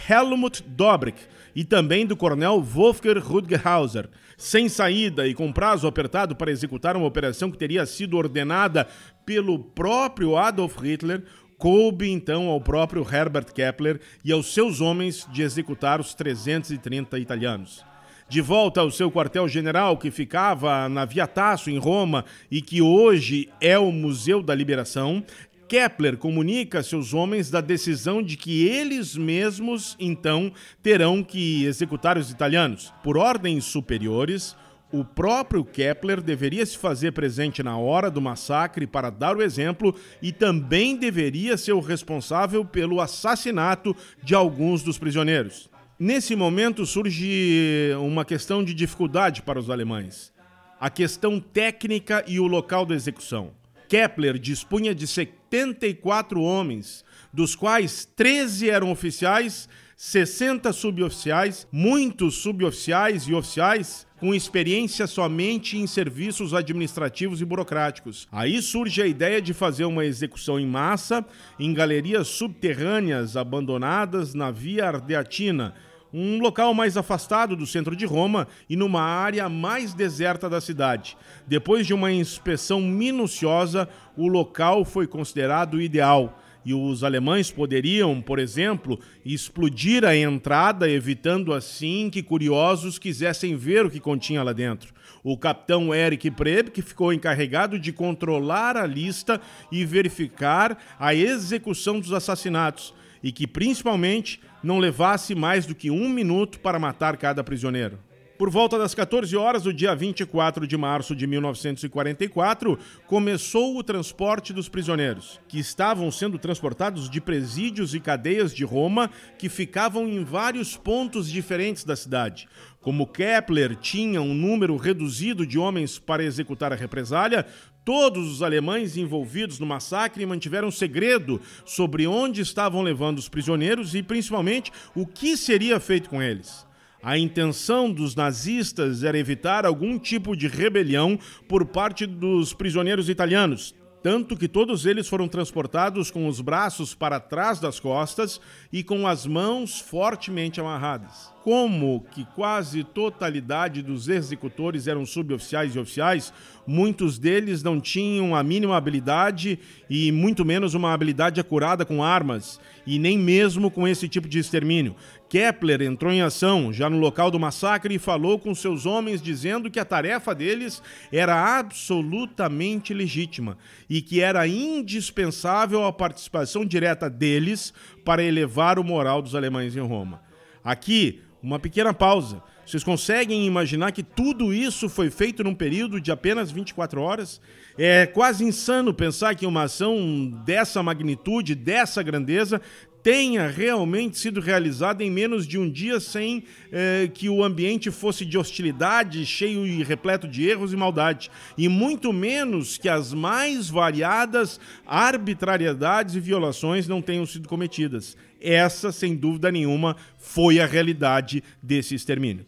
Helmut 0.09 0.63
Dobrik 0.63 1.21
e 1.55 1.65
também 1.65 2.05
do 2.05 2.17
coronel 2.17 2.61
Wolfgang 2.61 3.19
Rudgehauser 3.19 4.09
sem 4.37 4.69
saída 4.69 5.27
e 5.27 5.35
com 5.35 5.51
prazo 5.51 5.87
apertado 5.87 6.37
para 6.37 6.51
executar 6.51 6.97
uma 6.97 7.07
operação 7.07 7.51
que 7.51 7.57
teria 7.57 7.87
sido 7.87 8.17
ordenada 8.17 8.87
pelo 9.26 9.59
próprio 9.59 10.37
Adolf 10.37 10.78
Hitler, 10.80 11.25
coube 11.59 12.09
então 12.09 12.49
ao 12.49 12.61
próprio 12.61 13.02
Herbert 13.02 13.52
Kepler 13.52 14.00
e 14.25 14.30
aos 14.30 14.54
seus 14.54 14.80
homens 14.80 15.26
de 15.33 15.42
executar 15.42 16.00
os 16.00 16.14
330 16.14 17.18
italianos. 17.18 17.85
De 18.28 18.40
volta 18.40 18.80
ao 18.80 18.90
seu 18.90 19.11
quartel-general, 19.11 19.97
que 19.97 20.11
ficava 20.11 20.88
na 20.88 21.04
Via 21.04 21.26
Tasso, 21.26 21.71
em 21.71 21.78
Roma, 21.78 22.25
e 22.50 22.61
que 22.61 22.83
hoje 22.83 23.49
é 23.61 23.78
o 23.78 23.92
Museu 23.92 24.42
da 24.42 24.54
Liberação, 24.54 25.23
Kepler 25.68 26.16
comunica 26.16 26.78
a 26.78 26.83
seus 26.83 27.12
homens 27.12 27.50
da 27.50 27.61
decisão 27.61 28.23
de 28.23 28.37
que 28.37 28.66
eles 28.66 29.16
mesmos, 29.16 29.97
então, 29.99 30.52
terão 30.83 31.23
que 31.23 31.64
executar 31.64 32.16
os 32.16 32.30
italianos. 32.30 32.92
Por 33.02 33.16
ordens 33.16 33.64
superiores, 33.64 34.56
o 34.93 35.05
próprio 35.05 35.64
Kepler 35.64 36.21
deveria 36.21 36.64
se 36.64 36.78
fazer 36.78 37.12
presente 37.12 37.62
na 37.62 37.76
hora 37.76 38.11
do 38.11 38.21
massacre 38.21 38.87
para 38.87 39.11
dar 39.11 39.37
o 39.37 39.43
exemplo 39.43 39.95
e 40.23 40.33
também 40.33 40.97
deveria 40.97 41.57
ser 41.57 41.73
o 41.73 41.81
responsável 41.81 42.64
pelo 42.64 43.00
assassinato 43.00 43.95
de 44.23 44.35
alguns 44.35 44.83
dos 44.83 44.99
prisioneiros. 44.99 45.69
Nesse 45.99 46.37
momento 46.37 46.85
surge 46.85 47.90
uma 48.00 48.25
questão 48.25 48.62
de 48.62 48.75
dificuldade 48.75 49.43
para 49.43 49.59
os 49.59 49.71
alemães: 49.71 50.33
a 50.78 50.90
questão 50.90 51.40
técnica 51.40 52.23
e 52.26 52.38
o 52.38 52.47
local 52.47 52.87
da 52.87 52.95
execução. 52.95 53.52
Kepler 53.88 54.38
dispunha 54.38 54.95
de 54.95 55.07
74 55.07 56.40
homens, 56.40 57.05
dos 57.33 57.55
quais 57.55 58.05
13 58.05 58.69
eram 58.69 58.90
oficiais, 58.90 59.69
60 59.97 60.75
suboficiais, 60.75 61.67
muitos 61.73 62.35
suboficiais 62.35 63.23
e 63.23 63.33
oficiais 63.33 64.07
com 64.21 64.35
experiência 64.35 65.07
somente 65.07 65.79
em 65.79 65.87
serviços 65.87 66.53
administrativos 66.53 67.41
e 67.41 67.47
burocráticos. 67.47 68.29
Aí 68.31 68.61
surge 68.61 69.00
a 69.00 69.07
ideia 69.07 69.41
de 69.41 69.55
fazer 69.55 69.87
uma 69.87 70.05
execução 70.05 70.61
em 70.61 70.67
massa 70.67 71.25
em 71.59 71.73
galerias 71.73 72.29
subterrâneas 72.29 73.38
abandonadas 73.38 74.35
na 74.35 74.50
Via 74.50 74.87
Ardeatina, 74.87 75.73
um 76.12 76.41
local 76.41 76.75
mais 76.75 76.99
afastado 76.99 77.57
do 77.57 77.67
centro 77.67 77.97
de 77.97 78.05
Roma 78.05 78.47
e 78.69 78.76
numa 78.76 79.00
área 79.00 79.49
mais 79.49 79.95
deserta 79.95 80.47
da 80.47 80.61
cidade. 80.61 81.17
Depois 81.47 81.87
de 81.87 81.95
uma 81.95 82.12
inspeção 82.12 82.83
minuciosa, 82.83 83.88
o 84.15 84.29
local 84.29 84.85
foi 84.85 85.07
considerado 85.07 85.81
ideal 85.81 86.38
e 86.67 86.75
os 86.75 87.05
alemães 87.05 87.49
poderiam, 87.49 88.21
por 88.21 88.41
exemplo, 88.41 88.99
explodir 89.25 90.05
a 90.05 90.17
entrada, 90.17 90.91
evitando 90.91 91.55
assim 91.55 92.11
que 92.11 92.25
curiosos 92.25 92.99
quisessem 92.99 93.55
ver 93.55 93.87
o 93.87 93.91
que 93.91 94.01
continha 94.01 94.43
lá 94.43 94.53
dentro. 94.53 94.93
O 95.23 95.39
capitão 95.39 95.95
Eric 95.95 96.29
Preb, 96.33 96.73
que 96.73 96.83
ficou 96.83 97.13
encarregado 97.13 97.79
de 97.79 97.93
controlar 97.93 98.77
a 98.77 98.85
lista 98.85 99.41
e 99.71 99.85
verificar 99.85 100.77
a 100.99 101.15
execução 101.15 102.01
dos 102.01 102.13
assassinatos, 102.13 102.93
e 103.23 103.31
que 103.31 103.47
principalmente 103.47 104.41
não 104.61 104.81
levasse 104.81 105.37
mais 105.37 105.67
do 105.67 105.75
que 105.75 105.89
um 105.89 106.09
minuto 106.09 106.59
para 106.59 106.81
matar 106.81 107.17
cada 107.17 107.45
prisioneiro. 107.45 107.97
Por 108.38 108.50
volta 108.50 108.78
das 108.78 108.95
14 108.95 109.35
horas 109.35 109.62
do 109.62 109.73
dia 109.73 109.95
24 109.95 110.66
de 110.66 110.76
março 110.76 111.16
de 111.16 111.26
1944, 111.26 112.78
começou 113.07 113.78
o 113.78 113.83
transporte 113.83 114.52
dos 114.52 114.69
prisioneiros, 114.69 115.40
que 115.49 115.59
estavam 115.59 116.11
sendo 116.11 116.38
transportados 116.38 117.09
de 117.09 117.19
presídios 117.19 117.95
e 117.95 118.00
cadeias 118.00 118.55
de 118.55 118.62
Roma 118.62 119.11
que 119.38 119.49
ficavam 119.49 120.07
em 120.07 120.23
vários 120.23 120.76
pontos 120.76 121.31
diferentes 121.31 121.83
da 121.83 121.97
cidade. 121.97 122.47
Como 122.83 123.07
Kepler 123.07 123.75
tinha 123.75 124.21
um 124.21 124.35
número 124.35 124.76
reduzido 124.76 125.47
de 125.47 125.59
homens 125.59 125.99
para 125.99 126.23
executar 126.23 126.73
a 126.73 126.76
represália, 126.76 127.47
Todos 127.87 128.28
os 128.33 128.43
alemães 128.43 128.97
envolvidos 128.97 129.61
no 129.61 129.64
massacre 129.64 130.26
mantiveram 130.26 130.73
segredo 130.73 131.40
sobre 131.64 132.05
onde 132.05 132.40
estavam 132.40 132.83
levando 132.83 133.19
os 133.19 133.28
prisioneiros 133.28 133.95
e, 133.95 134.02
principalmente, 134.02 134.73
o 134.93 135.07
que 135.07 135.37
seria 135.37 135.78
feito 135.78 136.11
com 136.11 136.21
eles. 136.21 136.66
A 137.07 137.17
intenção 137.17 137.93
dos 137.93 138.17
nazistas 138.17 139.05
era 139.05 139.17
evitar 139.17 139.65
algum 139.65 139.97
tipo 139.97 140.37
de 140.37 140.49
rebelião 140.49 141.17
por 141.49 141.65
parte 141.65 142.05
dos 142.05 142.53
prisioneiros 142.53 143.09
italianos, 143.09 143.77
tanto 144.03 144.37
que 144.37 144.49
todos 144.49 144.85
eles 144.87 145.07
foram 145.07 145.29
transportados 145.29 146.11
com 146.11 146.27
os 146.27 146.41
braços 146.41 146.97
para 146.97 147.21
trás 147.21 147.61
das 147.61 147.79
costas 147.79 148.41
e 148.73 148.83
com 148.83 149.07
as 149.07 149.25
mãos 149.25 149.79
fortemente 149.79 150.61
amarradas 150.61 151.37
como 151.47 152.05
que 152.11 152.25
quase 152.35 152.83
totalidade 152.83 153.81
dos 153.81 154.09
executores 154.09 154.89
eram 154.89 155.07
suboficiais 155.07 155.77
e 155.77 155.79
oficiais, 155.79 156.33
muitos 156.67 157.21
deles 157.21 157.63
não 157.63 157.81
tinham 157.81 158.35
a 158.35 158.43
mínima 158.43 158.77
habilidade 158.77 159.57
e 159.89 160.11
muito 160.11 160.45
menos 160.45 160.75
uma 160.75 160.93
habilidade 160.93 161.41
acurada 161.41 161.85
com 161.85 162.03
armas, 162.03 162.59
e 162.85 162.99
nem 162.99 163.17
mesmo 163.17 163.71
com 163.71 163.87
esse 163.87 164.09
tipo 164.09 164.29
de 164.29 164.41
extermínio. 164.41 164.97
Kepler 165.28 165.83
entrou 165.83 166.12
em 166.12 166.23
ação 166.23 166.73
já 166.73 166.88
no 166.88 166.99
local 166.99 167.30
do 167.30 167.40
massacre 167.40 167.95
e 167.95 167.99
falou 167.99 168.38
com 168.38 168.54
seus 168.54 168.87
homens 168.87 169.21
dizendo 169.21 169.71
que 169.71 169.80
a 169.80 169.85
tarefa 169.85 170.35
deles 170.35 170.83
era 171.12 171.59
absolutamente 171.59 172.95
legítima 172.95 173.59
e 173.90 174.00
que 174.00 174.21
era 174.21 174.47
indispensável 174.47 175.85
a 175.85 175.92
participação 175.92 176.64
direta 176.64 177.11
deles 177.11 177.75
para 178.04 178.23
elevar 178.23 178.78
o 178.78 178.85
moral 178.85 179.21
dos 179.21 179.35
alemães 179.35 179.76
em 179.76 179.80
Roma. 179.80 180.23
Aqui, 180.62 181.23
uma 181.42 181.59
pequena 181.59 181.92
pausa. 181.92 182.42
Vocês 182.67 182.83
conseguem 182.83 183.47
imaginar 183.47 183.93
que 183.93 184.03
tudo 184.03 184.53
isso 184.53 184.89
foi 184.89 185.09
feito 185.09 185.45
num 185.45 185.55
período 185.55 186.01
de 186.01 186.11
apenas 186.11 186.51
24 186.51 187.01
horas? 187.01 187.41
É 187.79 188.07
quase 188.07 188.43
insano 188.43 188.93
pensar 188.93 189.37
que 189.37 189.47
uma 189.47 189.63
ação 189.63 190.29
dessa 190.45 190.83
magnitude, 190.83 191.55
dessa 191.55 192.03
grandeza, 192.03 192.61
tenha 193.05 193.47
realmente 193.47 194.19
sido 194.19 194.41
realizada 194.41 195.05
em 195.05 195.09
menos 195.09 195.47
de 195.47 195.57
um 195.57 195.71
dia 195.71 196.01
sem 196.01 196.43
eh, 196.73 197.09
que 197.15 197.29
o 197.29 197.45
ambiente 197.45 197.89
fosse 197.93 198.25
de 198.25 198.37
hostilidade, 198.37 199.25
cheio 199.25 199.65
e 199.65 199.85
repleto 199.85 200.27
de 200.27 200.45
erros 200.45 200.73
e 200.73 200.77
maldade, 200.77 201.31
e 201.57 201.69
muito 201.69 202.13
menos 202.13 202.77
que 202.77 202.89
as 202.89 203.15
mais 203.15 203.71
variadas 203.71 204.59
arbitrariedades 204.85 206.17
e 206.17 206.21
violações 206.21 206.89
não 206.89 207.01
tenham 207.01 207.25
sido 207.25 207.49
cometidas. 207.49 208.17
Essa, 208.41 208.91
sem 208.91 209.15
dúvida 209.15 209.53
nenhuma, 209.53 209.97
foi 210.19 210.59
a 210.59 210.67
realidade 210.67 211.45
desse 211.63 211.95
extermínio. 211.95 212.45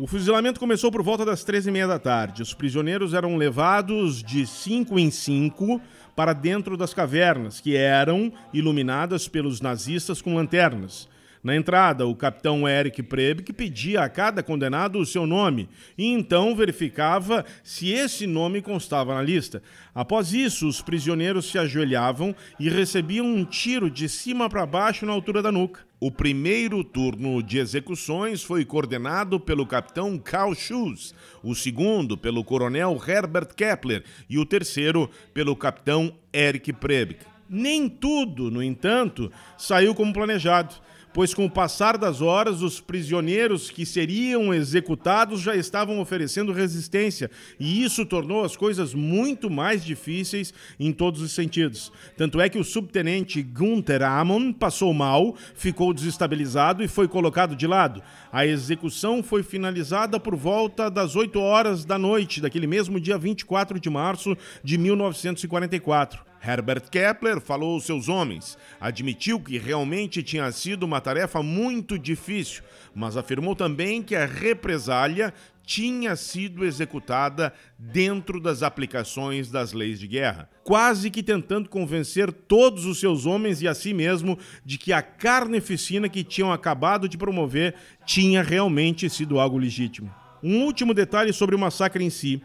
O 0.00 0.06
fuzilamento 0.06 0.60
começou 0.60 0.92
por 0.92 1.02
volta 1.02 1.24
das 1.24 1.44
13h30 1.44 1.88
da 1.88 1.98
tarde. 1.98 2.40
Os 2.40 2.54
prisioneiros 2.54 3.14
eram 3.14 3.36
levados 3.36 4.22
de 4.22 4.46
cinco 4.46 4.96
em 4.96 5.10
cinco 5.10 5.80
para 6.14 6.32
dentro 6.32 6.76
das 6.76 6.94
cavernas, 6.94 7.60
que 7.60 7.74
eram 7.74 8.32
iluminadas 8.54 9.26
pelos 9.26 9.60
nazistas 9.60 10.22
com 10.22 10.36
lanternas. 10.36 11.08
Na 11.42 11.56
entrada, 11.56 12.06
o 12.06 12.14
capitão 12.14 12.68
Eric 12.68 13.02
Prebick 13.02 13.52
pedia 13.52 14.02
a 14.02 14.08
cada 14.08 14.40
condenado 14.40 15.00
o 15.00 15.06
seu 15.06 15.26
nome 15.26 15.68
e 15.96 16.06
então 16.06 16.54
verificava 16.54 17.44
se 17.64 17.90
esse 17.90 18.24
nome 18.24 18.62
constava 18.62 19.16
na 19.16 19.22
lista. 19.22 19.60
Após 19.92 20.32
isso, 20.32 20.68
os 20.68 20.80
prisioneiros 20.80 21.50
se 21.50 21.58
ajoelhavam 21.58 22.36
e 22.60 22.68
recebiam 22.68 23.26
um 23.26 23.44
tiro 23.44 23.90
de 23.90 24.08
cima 24.08 24.48
para 24.48 24.64
baixo 24.64 25.04
na 25.04 25.12
altura 25.12 25.42
da 25.42 25.50
nuca. 25.50 25.87
O 26.00 26.12
primeiro 26.12 26.84
turno 26.84 27.42
de 27.42 27.58
execuções 27.58 28.40
foi 28.40 28.64
coordenado 28.64 29.40
pelo 29.40 29.66
capitão 29.66 30.16
Karl 30.16 30.54
Schuss, 30.54 31.12
o 31.42 31.56
segundo 31.56 32.16
pelo 32.16 32.44
coronel 32.44 32.96
Herbert 33.04 33.48
Kepler 33.56 34.04
e 34.30 34.38
o 34.38 34.46
terceiro 34.46 35.10
pelo 35.34 35.56
capitão 35.56 36.14
Eric 36.32 36.72
Prebick. 36.72 37.26
Nem 37.48 37.88
tudo, 37.88 38.48
no 38.48 38.62
entanto, 38.62 39.32
saiu 39.56 39.92
como 39.92 40.12
planejado 40.12 40.76
pois 41.12 41.34
com 41.34 41.44
o 41.44 41.50
passar 41.50 41.96
das 41.96 42.20
horas, 42.20 42.62
os 42.62 42.80
prisioneiros 42.80 43.70
que 43.70 43.84
seriam 43.84 44.52
executados 44.52 45.40
já 45.40 45.56
estavam 45.56 46.00
oferecendo 46.00 46.52
resistência, 46.52 47.30
e 47.58 47.82
isso 47.82 48.04
tornou 48.04 48.44
as 48.44 48.56
coisas 48.56 48.94
muito 48.94 49.50
mais 49.50 49.84
difíceis 49.84 50.52
em 50.78 50.92
todos 50.92 51.20
os 51.20 51.32
sentidos. 51.32 51.92
Tanto 52.16 52.40
é 52.40 52.48
que 52.48 52.58
o 52.58 52.64
subtenente 52.64 53.42
Gunther 53.42 54.02
Amon 54.02 54.52
passou 54.52 54.92
mal, 54.92 55.34
ficou 55.54 55.92
desestabilizado 55.92 56.82
e 56.82 56.88
foi 56.88 57.08
colocado 57.08 57.56
de 57.56 57.66
lado. 57.66 58.02
A 58.32 58.46
execução 58.46 59.22
foi 59.22 59.42
finalizada 59.42 60.20
por 60.20 60.36
volta 60.36 60.90
das 60.90 61.16
8 61.16 61.38
horas 61.40 61.84
da 61.84 61.98
noite 61.98 62.40
daquele 62.40 62.66
mesmo 62.66 63.00
dia 63.00 63.18
24 63.18 63.80
de 63.80 63.90
março 63.90 64.36
de 64.62 64.76
1944. 64.78 66.27
Herbert 66.44 66.88
Kepler 66.90 67.40
falou 67.40 67.74
aos 67.74 67.84
seus 67.84 68.08
homens, 68.08 68.56
admitiu 68.80 69.40
que 69.40 69.58
realmente 69.58 70.22
tinha 70.22 70.50
sido 70.52 70.84
uma 70.84 71.00
tarefa 71.00 71.42
muito 71.42 71.98
difícil, 71.98 72.62
mas 72.94 73.16
afirmou 73.16 73.54
também 73.54 74.02
que 74.02 74.14
a 74.14 74.26
represália 74.26 75.32
tinha 75.68 76.16
sido 76.16 76.64
executada 76.64 77.52
dentro 77.78 78.40
das 78.40 78.62
aplicações 78.62 79.50
das 79.50 79.74
leis 79.74 80.00
de 80.00 80.06
guerra, 80.06 80.48
quase 80.64 81.10
que 81.10 81.22
tentando 81.22 81.68
convencer 81.68 82.32
todos 82.32 82.86
os 82.86 82.98
seus 82.98 83.26
homens 83.26 83.60
e 83.60 83.68
a 83.68 83.74
si 83.74 83.92
mesmo 83.92 84.38
de 84.64 84.78
que 84.78 84.94
a 84.94 85.02
carneficina 85.02 86.08
que 86.08 86.24
tinham 86.24 86.50
acabado 86.50 87.06
de 87.06 87.18
promover 87.18 87.74
tinha 88.06 88.42
realmente 88.42 89.10
sido 89.10 89.38
algo 89.38 89.58
legítimo. 89.58 90.10
Um 90.42 90.64
último 90.64 90.94
detalhe 90.94 91.34
sobre 91.34 91.54
o 91.54 91.58
massacre 91.58 92.02
em 92.02 92.08
si. 92.08 92.40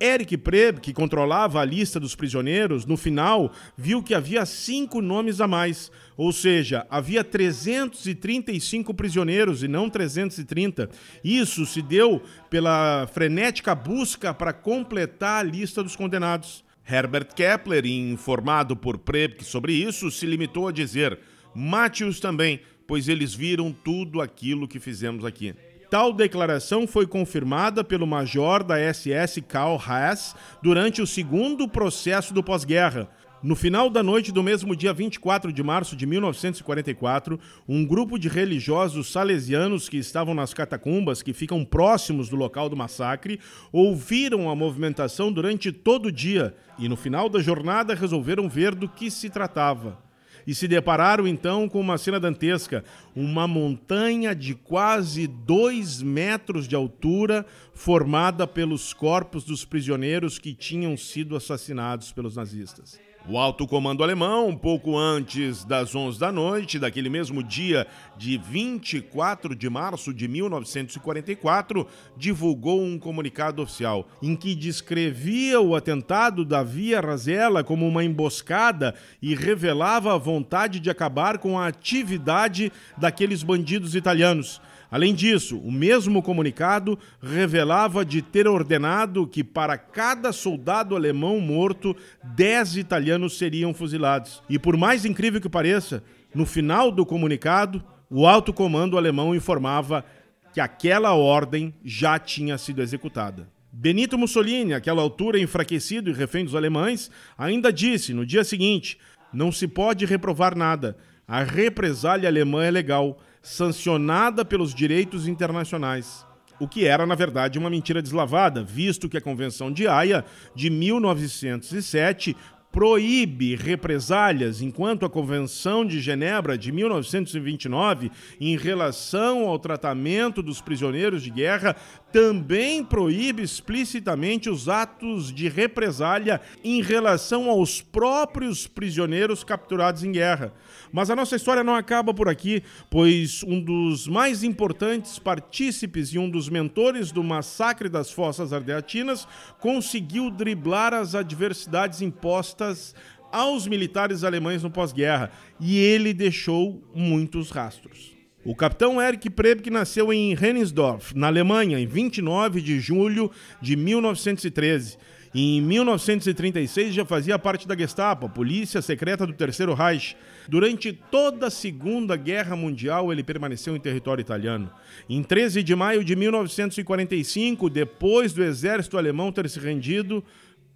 Eric 0.00 0.38
Preb, 0.38 0.80
que 0.80 0.94
controlava 0.94 1.60
a 1.60 1.64
lista 1.64 2.00
dos 2.00 2.14
prisioneiros, 2.14 2.86
no 2.86 2.96
final 2.96 3.52
viu 3.76 4.02
que 4.02 4.14
havia 4.14 4.46
cinco 4.46 5.02
nomes 5.02 5.42
a 5.42 5.46
mais, 5.46 5.92
ou 6.16 6.32
seja, 6.32 6.86
havia 6.88 7.22
335 7.22 8.94
prisioneiros 8.94 9.62
e 9.62 9.68
não 9.68 9.90
330. 9.90 10.88
Isso 11.22 11.66
se 11.66 11.82
deu 11.82 12.22
pela 12.48 13.06
frenética 13.12 13.74
busca 13.74 14.32
para 14.32 14.54
completar 14.54 15.40
a 15.40 15.48
lista 15.48 15.82
dos 15.82 15.94
condenados. 15.94 16.64
Herbert 16.88 17.34
Kepler, 17.34 17.84
informado 17.84 18.74
por 18.74 18.98
Prebke 18.98 19.44
sobre 19.44 19.74
isso, 19.74 20.10
se 20.10 20.24
limitou 20.24 20.66
a 20.66 20.72
dizer: 20.72 21.18
mate-os 21.54 22.18
também, 22.18 22.60
pois 22.86 23.06
eles 23.06 23.34
viram 23.34 23.70
tudo 23.70 24.20
aquilo 24.20 24.66
que 24.66 24.80
fizemos 24.80 25.24
aqui. 25.24 25.54
Tal 25.90 26.12
declaração 26.12 26.86
foi 26.86 27.04
confirmada 27.04 27.82
pelo 27.82 28.06
major 28.06 28.62
da 28.62 28.76
SS 28.76 29.42
Karl 29.42 29.76
Haas 29.76 30.36
durante 30.62 31.02
o 31.02 31.06
segundo 31.06 31.66
processo 31.66 32.32
do 32.32 32.44
pós-guerra. 32.44 33.08
No 33.42 33.56
final 33.56 33.90
da 33.90 34.00
noite 34.00 34.30
do 34.30 34.40
mesmo 34.40 34.76
dia 34.76 34.92
24 34.92 35.52
de 35.52 35.62
março 35.64 35.96
de 35.96 36.06
1944, 36.06 37.40
um 37.68 37.84
grupo 37.84 38.20
de 38.20 38.28
religiosos 38.28 39.10
salesianos 39.10 39.88
que 39.88 39.96
estavam 39.96 40.32
nas 40.32 40.54
catacumbas 40.54 41.22
que 41.22 41.32
ficam 41.32 41.64
próximos 41.64 42.28
do 42.28 42.36
local 42.36 42.68
do 42.68 42.76
massacre 42.76 43.40
ouviram 43.72 44.48
a 44.48 44.54
movimentação 44.54 45.32
durante 45.32 45.72
todo 45.72 46.06
o 46.06 46.12
dia 46.12 46.54
e, 46.78 46.88
no 46.88 46.96
final 46.96 47.28
da 47.28 47.40
jornada, 47.40 47.96
resolveram 47.96 48.48
ver 48.48 48.76
do 48.76 48.88
que 48.88 49.10
se 49.10 49.28
tratava 49.28 50.09
e 50.50 50.54
se 50.54 50.66
depararam 50.66 51.28
então 51.28 51.68
com 51.68 51.80
uma 51.80 51.96
cena 51.96 52.18
dantesca: 52.18 52.82
uma 53.14 53.46
montanha 53.46 54.34
de 54.34 54.52
quase 54.52 55.28
dois 55.28 56.02
metros 56.02 56.66
de 56.66 56.74
altura, 56.74 57.46
formada 57.72 58.48
pelos 58.48 58.92
corpos 58.92 59.44
dos 59.44 59.64
prisioneiros 59.64 60.40
que 60.40 60.52
tinham 60.52 60.96
sido 60.96 61.36
assassinados 61.36 62.10
pelos 62.10 62.34
nazistas. 62.34 62.98
O 63.28 63.36
alto 63.36 63.66
comando 63.66 64.02
alemão, 64.02 64.56
pouco 64.56 64.96
antes 64.96 65.62
das 65.62 65.94
11 65.94 66.18
da 66.18 66.32
noite 66.32 66.78
daquele 66.78 67.10
mesmo 67.10 67.42
dia 67.42 67.86
de 68.16 68.38
24 68.38 69.54
de 69.54 69.68
março 69.68 70.12
de 70.14 70.26
1944, 70.26 71.86
divulgou 72.16 72.82
um 72.82 72.98
comunicado 72.98 73.60
oficial 73.62 74.08
em 74.22 74.34
que 74.34 74.54
descrevia 74.54 75.60
o 75.60 75.76
atentado 75.76 76.46
da 76.46 76.62
Via 76.62 77.00
Rasella 77.00 77.62
como 77.62 77.86
uma 77.86 78.02
emboscada 78.02 78.94
e 79.20 79.34
revelava 79.34 80.14
a 80.14 80.18
vontade 80.18 80.80
de 80.80 80.88
acabar 80.88 81.38
com 81.38 81.58
a 81.58 81.66
atividade 81.66 82.72
daqueles 82.96 83.42
bandidos 83.42 83.94
italianos 83.94 84.60
Além 84.90 85.14
disso, 85.14 85.58
o 85.58 85.70
mesmo 85.70 86.20
comunicado 86.22 86.98
revelava 87.22 88.04
de 88.04 88.20
ter 88.20 88.48
ordenado 88.48 89.26
que 89.26 89.44
para 89.44 89.78
cada 89.78 90.32
soldado 90.32 90.96
alemão 90.96 91.38
morto, 91.40 91.96
10 92.24 92.76
italianos 92.76 93.38
seriam 93.38 93.72
fuzilados. 93.72 94.42
E 94.48 94.58
por 94.58 94.76
mais 94.76 95.04
incrível 95.04 95.40
que 95.40 95.48
pareça, 95.48 96.02
no 96.34 96.44
final 96.44 96.90
do 96.90 97.06
comunicado, 97.06 97.82
o 98.10 98.26
alto 98.26 98.52
comando 98.52 98.98
alemão 98.98 99.34
informava 99.34 100.04
que 100.52 100.60
aquela 100.60 101.14
ordem 101.14 101.72
já 101.84 102.18
tinha 102.18 102.58
sido 102.58 102.82
executada. 102.82 103.48
Benito 103.72 104.18
Mussolini, 104.18 104.74
àquela 104.74 105.00
altura 105.00 105.38
enfraquecido 105.38 106.10
e 106.10 106.12
refém 106.12 106.44
dos 106.44 106.56
alemães, 106.56 107.08
ainda 107.38 107.72
disse 107.72 108.12
no 108.12 108.26
dia 108.26 108.42
seguinte: 108.42 108.98
não 109.32 109.52
se 109.52 109.68
pode 109.68 110.04
reprovar 110.04 110.56
nada. 110.56 110.96
A 111.26 111.44
represália 111.44 112.28
alemã 112.28 112.64
é 112.64 112.70
legal 112.72 113.16
sancionada 113.42 114.44
pelos 114.44 114.74
direitos 114.74 115.26
internacionais. 115.26 116.26
o 116.58 116.68
que 116.68 116.84
era, 116.84 117.06
na 117.06 117.14
verdade, 117.14 117.58
uma 117.58 117.70
mentira 117.70 118.02
deslavada, 118.02 118.62
visto 118.62 119.08
que 119.08 119.16
a 119.16 119.20
Convenção 119.20 119.72
de 119.72 119.88
Haia 119.88 120.22
de 120.54 120.68
1907 120.68 122.36
proíbe 122.72 123.56
represálias, 123.56 124.62
enquanto 124.62 125.04
a 125.04 125.10
Convenção 125.10 125.84
de 125.84 126.00
Genebra 126.00 126.56
de 126.56 126.70
1929, 126.70 128.10
em 128.40 128.56
relação 128.56 129.48
ao 129.48 129.58
tratamento 129.58 130.42
dos 130.42 130.60
prisioneiros 130.60 131.22
de 131.22 131.30
guerra, 131.30 131.74
também 132.12 132.84
proíbe 132.84 133.42
explicitamente 133.42 134.50
os 134.50 134.68
atos 134.68 135.32
de 135.32 135.48
represália 135.48 136.40
em 136.62 136.82
relação 136.82 137.48
aos 137.48 137.80
próprios 137.80 138.66
prisioneiros 138.66 139.44
capturados 139.44 140.04
em 140.04 140.12
guerra. 140.12 140.52
Mas 140.92 141.10
a 141.10 141.16
nossa 141.16 141.36
história 141.36 141.64
não 141.64 141.74
acaba 141.74 142.12
por 142.12 142.28
aqui, 142.28 142.62
pois 142.90 143.42
um 143.44 143.60
dos 143.60 144.06
mais 144.06 144.42
importantes 144.42 145.18
partícipes 145.18 146.08
e 146.08 146.18
um 146.18 146.28
dos 146.28 146.48
mentores 146.48 147.12
do 147.12 147.22
massacre 147.22 147.88
das 147.88 148.10
Fossas 148.10 148.52
Ardeatinas 148.52 149.26
conseguiu 149.60 150.30
driblar 150.30 150.92
as 150.92 151.14
adversidades 151.14 152.02
impostas 152.02 152.94
aos 153.32 153.66
militares 153.66 154.24
alemães 154.24 154.62
no 154.62 154.70
pós-guerra, 154.70 155.30
e 155.60 155.78
ele 155.78 156.12
deixou 156.12 156.82
muitos 156.92 157.50
rastros. 157.50 158.19
O 158.50 158.54
capitão 158.56 159.00
Erich 159.00 159.30
Prebke 159.30 159.70
nasceu 159.70 160.12
em 160.12 160.34
Rennesdorf, 160.34 161.16
na 161.16 161.28
Alemanha, 161.28 161.78
em 161.78 161.86
29 161.86 162.60
de 162.60 162.80
julho 162.80 163.30
de 163.62 163.76
1913. 163.76 164.98
E 165.32 165.58
em 165.58 165.62
1936 165.62 166.92
já 166.92 167.04
fazia 167.04 167.38
parte 167.38 167.68
da 167.68 167.76
Gestapo, 167.76 168.28
polícia 168.28 168.82
secreta 168.82 169.24
do 169.24 169.32
Terceiro 169.32 169.72
Reich. 169.72 170.16
Durante 170.48 170.92
toda 170.92 171.46
a 171.46 171.50
Segunda 171.50 172.16
Guerra 172.16 172.56
Mundial, 172.56 173.12
ele 173.12 173.22
permaneceu 173.22 173.76
em 173.76 173.80
território 173.80 174.20
italiano. 174.20 174.68
Em 175.08 175.22
13 175.22 175.62
de 175.62 175.76
maio 175.76 176.02
de 176.02 176.16
1945, 176.16 177.70
depois 177.70 178.32
do 178.32 178.42
exército 178.42 178.98
alemão 178.98 179.30
ter 179.30 179.48
se 179.48 179.60
rendido, 179.60 180.24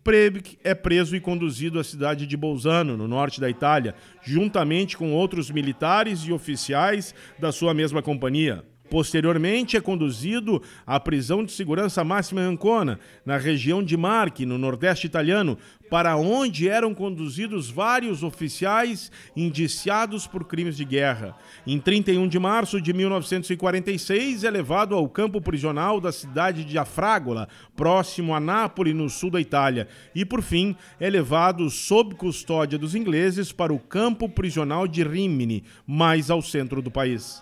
Prebk 0.05 0.59
é 0.63 0.75
preso 0.75 1.17
e 1.17 1.21
conduzido 1.21 1.81
à 1.81 1.83
cidade 1.83 2.27
de 2.27 2.37
Bolzano, 2.37 2.95
no 2.95 3.09
norte 3.09 3.41
da 3.41 3.49
Itália, 3.49 3.95
juntamente 4.23 4.99
com 4.99 5.15
outros 5.15 5.51
militares 5.51 6.21
e 6.21 6.33
oficiais 6.33 7.15
da 7.39 7.51
sua 7.51 7.73
mesma 7.73 8.03
companhia. 8.03 8.63
Posteriormente, 8.91 9.79
é 9.79 9.81
conduzido 9.81 10.63
à 10.87 11.01
prisão 11.01 11.43
de 11.43 11.53
segurança 11.53 12.05
máxima 12.05 12.43
em 12.43 12.45
Ancona, 12.45 13.01
na 13.25 13.39
região 13.39 13.83
de 13.83 13.97
Marche, 13.97 14.45
no 14.45 14.59
nordeste 14.59 15.07
italiano, 15.07 15.57
para 15.95 16.17
onde 16.17 16.69
eram 16.69 16.93
conduzidos 16.93 17.71
vários 17.71 18.25
oficiais 18.25 19.13
indiciados 19.37 20.27
por 20.27 20.43
crimes 20.45 20.77
de 20.77 20.85
guerra. 20.85 21.37
Em 21.65 21.79
31 21.79 22.27
de 22.27 22.37
março 22.37 22.81
de 22.81 22.93
1946, 22.93 24.43
é 24.43 24.51
levado 24.51 24.97
ao 24.97 25.09
campo 25.09 25.41
prisional 25.41 26.01
da 26.01 26.11
cidade 26.11 26.65
de 26.65 26.77
Afrágola, 26.77 27.49
próximo 27.77 28.35
a 28.35 28.41
Nápoles, 28.41 28.93
no 28.93 29.09
sul 29.09 29.31
da 29.31 29.41
Itália, 29.41 29.87
e, 30.13 30.25
por 30.25 30.43
fim, 30.43 30.75
é 30.99 31.09
levado 31.09 31.71
sob 31.71 32.17
custódia 32.17 32.77
dos 32.77 32.97
ingleses 32.97 33.53
para 33.53 33.73
o 33.73 33.79
campo 33.79 34.29
prisional 34.29 34.89
de 34.89 35.05
Rimini, 35.05 35.63
mais 35.87 36.29
ao 36.29 36.43
centro 36.43 36.83
do 36.83 36.91
país. 36.91 37.41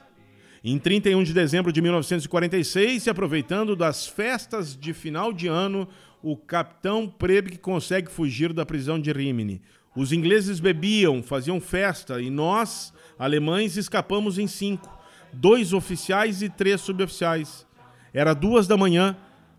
Em 0.62 0.78
31 0.78 1.24
de 1.24 1.32
dezembro 1.32 1.72
de 1.72 1.80
1946, 1.80 3.02
se 3.02 3.10
aproveitando 3.10 3.74
das 3.74 4.06
festas 4.06 4.76
de 4.76 4.92
final 4.92 5.32
de 5.32 5.48
ano, 5.48 5.88
o 6.22 6.36
capitão 6.36 7.08
Prebke 7.08 7.58
consegue 7.58 8.10
fugir 8.10 8.52
da 8.52 8.64
prisão 8.64 9.00
de 9.00 9.12
Rimini. 9.12 9.60
Os 9.94 10.12
ingleses 10.12 10.60
bebiam, 10.60 11.22
faziam 11.22 11.60
festa 11.60 12.20
e 12.20 12.30
nós, 12.30 12.92
alemães, 13.18 13.76
escapamos 13.76 14.38
em 14.38 14.46
cinco: 14.46 14.88
dois 15.32 15.72
oficiais 15.72 16.42
e 16.42 16.48
três 16.48 16.80
suboficiais. 16.80 17.66
Era 18.14 18.34
duas 18.34 18.66
da 18.66 18.76
manhã, 18.76 19.16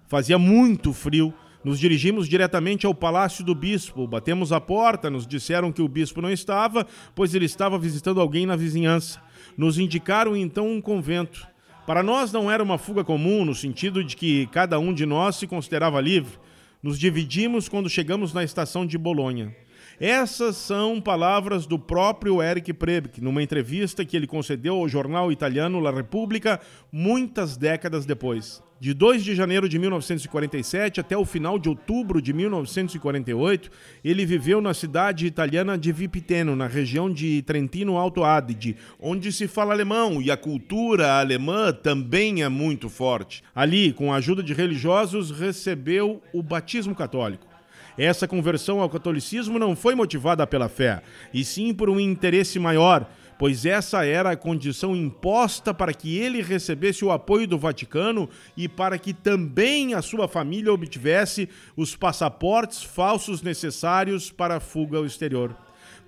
fazia 0.07 0.37
muito 0.37 0.93
frio. 0.93 1.33
Nos 1.63 1.79
dirigimos 1.79 2.27
diretamente 2.27 2.85
ao 2.85 2.93
palácio 2.93 3.41
do 3.41 3.55
bispo. 3.55 4.05
Batemos 4.05 4.51
a 4.51 4.59
porta, 4.59 5.09
nos 5.09 5.25
disseram 5.25 5.71
que 5.71 5.81
o 5.81 5.87
bispo 5.87 6.21
não 6.21 6.29
estava, 6.29 6.85
pois 7.15 7.33
ele 7.33 7.45
estava 7.45 7.79
visitando 7.79 8.19
alguém 8.19 8.45
na 8.45 8.57
vizinhança 8.57 9.21
nos 9.57 9.77
indicaram 9.77 10.35
então 10.35 10.69
um 10.69 10.81
convento. 10.81 11.47
Para 11.85 12.01
nós 12.01 12.31
não 12.31 12.49
era 12.49 12.63
uma 12.63 12.77
fuga 12.77 13.03
comum, 13.03 13.43
no 13.43 13.53
sentido 13.53 14.03
de 14.03 14.15
que 14.15 14.47
cada 14.47 14.79
um 14.79 14.93
de 14.93 15.05
nós 15.05 15.35
se 15.35 15.47
considerava 15.47 15.99
livre. 15.99 16.37
Nos 16.83 16.99
dividimos 16.99 17.69
quando 17.69 17.89
chegamos 17.89 18.33
na 18.33 18.43
estação 18.43 18.85
de 18.85 18.97
Bolonha. 18.97 19.55
Essas 19.99 20.57
são 20.57 20.99
palavras 20.99 21.65
do 21.65 21.77
próprio 21.77 22.41
Eric 22.41 22.73
Prebke, 22.73 23.21
numa 23.21 23.43
entrevista 23.43 24.03
que 24.03 24.17
ele 24.17 24.25
concedeu 24.25 24.75
ao 24.75 24.89
jornal 24.89 25.31
italiano 25.31 25.79
La 25.79 25.91
Repubblica 25.91 26.59
muitas 26.91 27.55
décadas 27.55 28.05
depois. 28.05 28.61
De 28.79 28.93
2 28.93 29.23
de 29.23 29.33
janeiro 29.33 29.69
de 29.69 29.79
1947 29.79 30.99
até 30.99 31.15
o 31.15 31.23
final 31.23 31.57
de 31.57 31.69
outubro 31.69 32.21
de 32.21 32.33
1948, 32.33 33.71
ele 34.03 34.25
viveu 34.25 34.59
na 34.59 34.73
cidade 34.73 35.25
italiana 35.25 35.77
de 35.77 35.91
Vipiteno, 35.93 36.53
na 36.53 36.67
região 36.67 37.09
de 37.09 37.41
Trentino 37.43 37.95
Alto 37.95 38.25
Adige, 38.25 38.75
onde 38.99 39.31
se 39.31 39.47
fala 39.47 39.73
alemão 39.73 40.21
e 40.21 40.29
a 40.29 40.35
cultura 40.35 41.13
alemã 41.13 41.71
também 41.71 42.43
é 42.43 42.49
muito 42.49 42.89
forte. 42.89 43.41
Ali, 43.55 43.93
com 43.93 44.11
a 44.11 44.17
ajuda 44.17 44.43
de 44.43 44.53
religiosos, 44.53 45.31
recebeu 45.31 46.21
o 46.33 46.43
batismo 46.43 46.93
católico. 46.93 47.52
Essa 47.97 48.27
conversão 48.27 48.79
ao 48.79 48.89
catolicismo 48.89 49.59
não 49.59 49.75
foi 49.75 49.95
motivada 49.95 50.45
pela 50.47 50.69
fé, 50.69 51.01
e 51.33 51.43
sim 51.43 51.73
por 51.73 51.89
um 51.89 51.99
interesse 51.99 52.59
maior 52.59 53.07
pois 53.37 53.65
essa 53.65 54.05
era 54.05 54.31
a 54.31 54.37
condição 54.37 54.95
imposta 54.95 55.73
para 55.73 55.93
que 55.93 56.17
ele 56.17 56.41
recebesse 56.41 57.03
o 57.03 57.11
apoio 57.11 57.47
do 57.47 57.57
Vaticano 57.57 58.29
e 58.55 58.69
para 58.69 58.97
que 58.97 59.13
também 59.13 59.93
a 59.93 60.01
sua 60.01 60.27
família 60.27 60.71
obtivesse 60.71 61.49
os 61.75 61.95
passaportes 61.95 62.83
falsos 62.83 63.41
necessários 63.41 64.31
para 64.31 64.55
a 64.55 64.59
fuga 64.59 64.97
ao 64.97 65.05
exterior. 65.05 65.55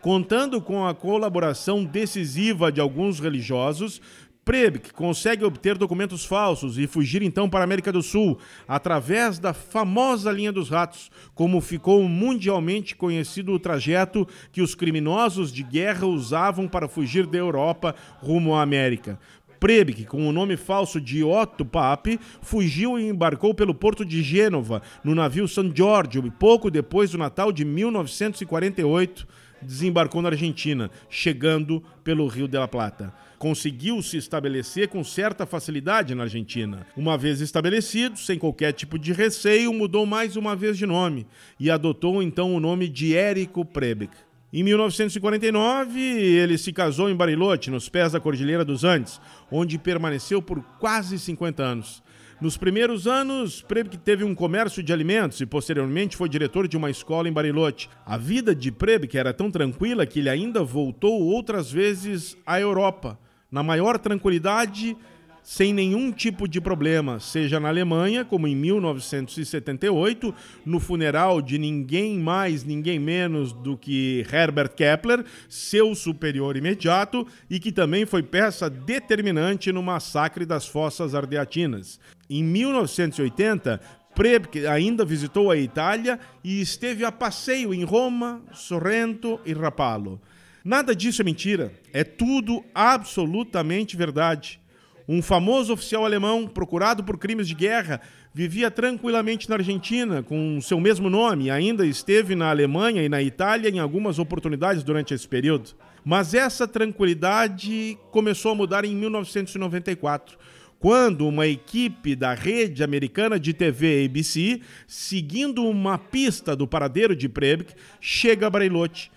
Contando 0.01 0.61
com 0.61 0.85
a 0.85 0.93
colaboração 0.93 1.83
decisiva 1.83 2.71
de 2.71 2.79
alguns 2.79 3.19
religiosos, 3.19 3.99
Prebk 4.45 4.93
consegue 4.93 5.43
obter 5.43 5.75
documentos 5.75 6.23
falsos 6.23 6.77
e 6.77 6.85
fugir 6.85 7.23
então 7.23 7.49
para 7.49 7.61
a 7.61 7.63
América 7.63 7.91
do 7.91 8.03
Sul 8.03 8.37
através 8.67 9.39
da 9.39 9.55
famosa 9.55 10.31
linha 10.31 10.51
dos 10.51 10.69
ratos, 10.69 11.09
como 11.33 11.59
ficou 11.59 12.03
mundialmente 12.03 12.95
conhecido 12.95 13.51
o 13.51 13.59
trajeto 13.59 14.27
que 14.51 14.61
os 14.61 14.75
criminosos 14.75 15.51
de 15.51 15.63
guerra 15.63 16.05
usavam 16.05 16.67
para 16.67 16.87
fugir 16.87 17.25
da 17.25 17.39
Europa 17.39 17.95
rumo 18.19 18.53
à 18.53 18.61
América. 18.61 19.19
Prebk, 19.59 20.05
com 20.05 20.29
o 20.29 20.31
nome 20.31 20.55
falso 20.57 21.01
de 21.01 21.23
Otto 21.23 21.65
Pape, 21.65 22.19
fugiu 22.39 22.99
e 22.99 23.09
embarcou 23.09 23.51
pelo 23.51 23.73
porto 23.73 24.05
de 24.05 24.21
Gênova, 24.21 24.83
no 25.03 25.15
navio 25.15 25.47
San 25.47 25.71
Giorgio, 25.73 26.31
pouco 26.37 26.69
depois 26.69 27.09
do 27.09 27.17
Natal 27.17 27.51
de 27.51 27.65
1948 27.65 29.27
desembarcou 29.65 30.21
na 30.21 30.29
Argentina, 30.29 30.89
chegando 31.09 31.83
pelo 32.03 32.27
Rio 32.27 32.47
de 32.47 32.57
la 32.57 32.67
Plata 32.67 33.13
conseguiu 33.37 34.01
se 34.01 34.17
estabelecer 34.17 34.87
com 34.87 35.03
certa 35.03 35.45
facilidade 35.45 36.15
na 36.15 36.23
Argentina. 36.23 36.87
Uma 36.95 37.17
vez 37.17 37.41
estabelecido, 37.41 38.17
sem 38.17 38.39
qualquer 38.39 38.71
tipo 38.71 38.97
de 38.97 39.13
receio, 39.13 39.73
mudou 39.73 40.05
mais 40.05 40.35
uma 40.35 40.55
vez 40.55 40.77
de 40.77 40.85
nome 40.85 41.27
e 41.59 41.69
adotou 41.69 42.23
então 42.23 42.55
o 42.55 42.59
nome 42.59 42.87
de 42.87 43.15
Érico 43.15 43.63
Prebic. 43.63 44.13
Em 44.51 44.63
1949, 44.63 45.99
ele 45.99 46.57
se 46.57 46.71
casou 46.71 47.09
em 47.09 47.15
Bariloche, 47.15 47.69
nos 47.69 47.89
pés 47.89 48.13
da 48.13 48.21
Cordilheira 48.21 48.63
dos 48.63 48.83
Andes, 48.83 49.19
onde 49.51 49.77
permaneceu 49.77 50.41
por 50.41 50.63
quase 50.79 51.19
50 51.19 51.61
anos. 51.61 52.01
Nos 52.41 52.57
primeiros 52.57 53.07
anos, 53.07 53.61
Prebke 53.61 53.97
teve 53.97 54.25
um 54.25 54.35
comércio 54.35 54.83
de 54.83 54.91
alimentos 54.91 55.39
e 55.39 55.45
posteriormente 55.45 56.17
foi 56.17 56.27
diretor 56.27 56.67
de 56.67 56.75
uma 56.75 56.89
escola 56.89 57.29
em 57.29 57.31
Bariloche. 57.31 57.87
A 58.05 58.17
vida 58.17 58.53
de 58.53 58.73
Prebke 58.73 59.17
era 59.17 59.33
tão 59.33 59.49
tranquila 59.49 60.05
que 60.05 60.19
ele 60.19 60.29
ainda 60.29 60.61
voltou 60.61 61.21
outras 61.21 61.71
vezes 61.71 62.35
à 62.45 62.59
Europa, 62.59 63.17
na 63.49 63.63
maior 63.63 63.97
tranquilidade, 63.97 64.97
sem 65.45 65.71
nenhum 65.73 66.11
tipo 66.11 66.47
de 66.47 66.59
problema, 66.59 67.19
seja 67.19 67.59
na 67.59 67.69
Alemanha, 67.69 68.25
como 68.25 68.47
em 68.47 68.55
1978, 68.55 70.33
no 70.65 70.79
funeral 70.79 71.39
de 71.39 71.59
ninguém 71.59 72.19
mais, 72.19 72.63
ninguém 72.63 72.97
menos 72.97 73.53
do 73.53 73.77
que 73.77 74.25
Herbert 74.29 74.69
Kepler, 74.69 75.23
seu 75.47 75.93
superior 75.93 76.57
imediato, 76.57 77.27
e 77.47 77.59
que 77.59 77.71
também 77.71 78.07
foi 78.07 78.23
peça 78.23 78.69
determinante 78.69 79.71
no 79.71 79.83
massacre 79.83 80.45
das 80.47 80.67
Fossas 80.67 81.13
Ardeatinas. 81.13 81.99
Em 82.29 82.43
1980, 82.43 83.79
Prebke 84.15 84.65
ainda 84.65 85.03
visitou 85.05 85.51
a 85.51 85.57
Itália 85.57 86.19
e 86.43 86.61
esteve 86.61 87.03
a 87.03 87.11
passeio 87.11 87.73
em 87.73 87.83
Roma, 87.83 88.41
Sorrento 88.53 89.39
e 89.45 89.53
Rapallo. 89.53 90.21
Nada 90.63 90.95
disso 90.95 91.21
é 91.21 91.25
mentira, 91.25 91.71
é 91.93 92.03
tudo 92.03 92.63
absolutamente 92.73 93.95
verdade. 93.95 94.59
Um 95.07 95.21
famoso 95.21 95.71
oficial 95.71 96.03
alemão, 96.03 96.47
procurado 96.47 97.03
por 97.03 97.19
crimes 97.19 97.47
de 97.47 97.53
guerra, 97.53 98.01
vivia 98.33 98.71
tranquilamente 98.71 99.47
na 99.47 99.57
Argentina 99.57 100.23
com 100.23 100.59
seu 100.59 100.79
mesmo 100.79 101.09
nome, 101.09 101.51
ainda 101.51 101.85
esteve 101.85 102.33
na 102.33 102.49
Alemanha 102.49 103.03
e 103.03 103.09
na 103.09 103.21
Itália 103.21 103.69
em 103.69 103.77
algumas 103.77 104.17
oportunidades 104.17 104.81
durante 104.81 105.13
esse 105.13 105.27
período. 105.27 105.75
Mas 106.03 106.33
essa 106.33 106.67
tranquilidade 106.67 107.97
começou 108.09 108.51
a 108.51 108.55
mudar 108.55 108.83
em 108.83 108.95
1994, 108.95 110.37
quando 110.79 111.27
uma 111.27 111.47
equipe 111.47 112.15
da 112.15 112.33
rede 112.33 112.83
americana 112.83 113.39
de 113.39 113.53
TV 113.53 114.05
ABC, 114.05 114.61
seguindo 114.87 115.63
uma 115.63 115.97
pista 115.97 116.55
do 116.55 116.67
paradeiro 116.67 117.15
de 117.15 117.27
Prebk, 117.29 117.73
chega 117.99 118.47
a 118.47 118.49
Bariloche. 118.49 119.09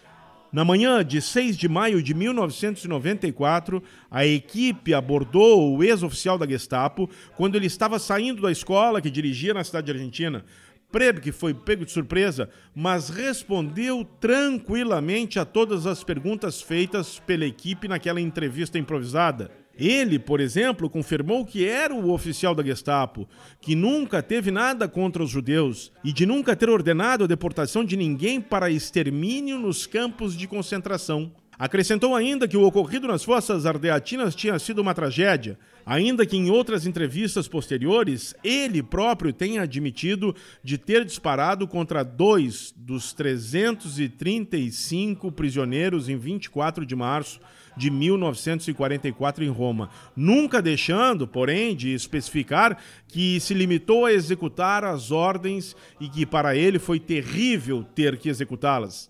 Na 0.50 0.64
manhã 0.64 1.04
de 1.04 1.20
6 1.20 1.58
de 1.58 1.68
maio 1.68 2.02
de 2.02 2.14
1994, 2.14 3.82
a 4.10 4.24
equipe 4.24 4.94
abordou 4.94 5.76
o 5.76 5.84
ex-oficial 5.84 6.38
da 6.38 6.48
Gestapo 6.48 7.08
quando 7.36 7.56
ele 7.56 7.66
estava 7.66 7.98
saindo 7.98 8.40
da 8.40 8.50
escola 8.50 9.02
que 9.02 9.10
dirigia 9.10 9.52
na 9.52 9.62
cidade 9.62 9.90
argentina. 9.90 10.44
Prebk 10.90 11.32
foi 11.32 11.52
pego 11.52 11.84
de 11.84 11.92
surpresa, 11.92 12.48
mas 12.74 13.10
respondeu 13.10 14.06
tranquilamente 14.18 15.38
a 15.38 15.44
todas 15.44 15.86
as 15.86 16.02
perguntas 16.02 16.62
feitas 16.62 17.18
pela 17.18 17.44
equipe 17.44 17.86
naquela 17.86 18.20
entrevista 18.20 18.78
improvisada. 18.78 19.50
Ele, 19.78 20.18
por 20.18 20.40
exemplo, 20.40 20.90
confirmou 20.90 21.46
que 21.46 21.64
era 21.64 21.94
o 21.94 22.12
oficial 22.12 22.52
da 22.52 22.64
Gestapo, 22.64 23.28
que 23.60 23.76
nunca 23.76 24.20
teve 24.20 24.50
nada 24.50 24.88
contra 24.88 25.22
os 25.22 25.30
judeus 25.30 25.92
e 26.02 26.12
de 26.12 26.26
nunca 26.26 26.56
ter 26.56 26.68
ordenado 26.68 27.22
a 27.22 27.28
deportação 27.28 27.84
de 27.84 27.96
ninguém 27.96 28.40
para 28.40 28.70
extermínio 28.70 29.56
nos 29.56 29.86
campos 29.86 30.36
de 30.36 30.48
concentração. 30.48 31.30
Acrescentou 31.56 32.14
ainda 32.14 32.46
que 32.46 32.56
o 32.56 32.64
ocorrido 32.64 33.08
nas 33.08 33.24
fossas 33.24 33.66
ardeatinas 33.66 34.34
tinha 34.34 34.58
sido 34.60 34.80
uma 34.80 34.94
tragédia, 34.94 35.58
ainda 35.84 36.24
que 36.24 36.36
em 36.36 36.48
outras 36.50 36.86
entrevistas 36.86 37.48
posteriores 37.48 38.32
ele 38.44 38.80
próprio 38.80 39.32
tenha 39.32 39.62
admitido 39.62 40.36
de 40.62 40.78
ter 40.78 41.04
disparado 41.04 41.66
contra 41.66 42.04
dois 42.04 42.72
dos 42.76 43.12
335 43.12 45.32
prisioneiros 45.32 46.08
em 46.08 46.16
24 46.16 46.86
de 46.86 46.94
março 46.94 47.40
de 47.78 47.90
1944 47.90 49.44
em 49.44 49.48
Roma, 49.48 49.88
nunca 50.16 50.60
deixando, 50.60 51.26
porém, 51.26 51.74
de 51.74 51.94
especificar 51.94 52.76
que 53.06 53.38
se 53.40 53.54
limitou 53.54 54.04
a 54.04 54.12
executar 54.12 54.84
as 54.84 55.10
ordens 55.10 55.76
e 56.00 56.08
que 56.08 56.26
para 56.26 56.56
ele 56.56 56.78
foi 56.78 56.98
terrível 56.98 57.84
ter 57.94 58.18
que 58.18 58.28
executá-las. 58.28 59.08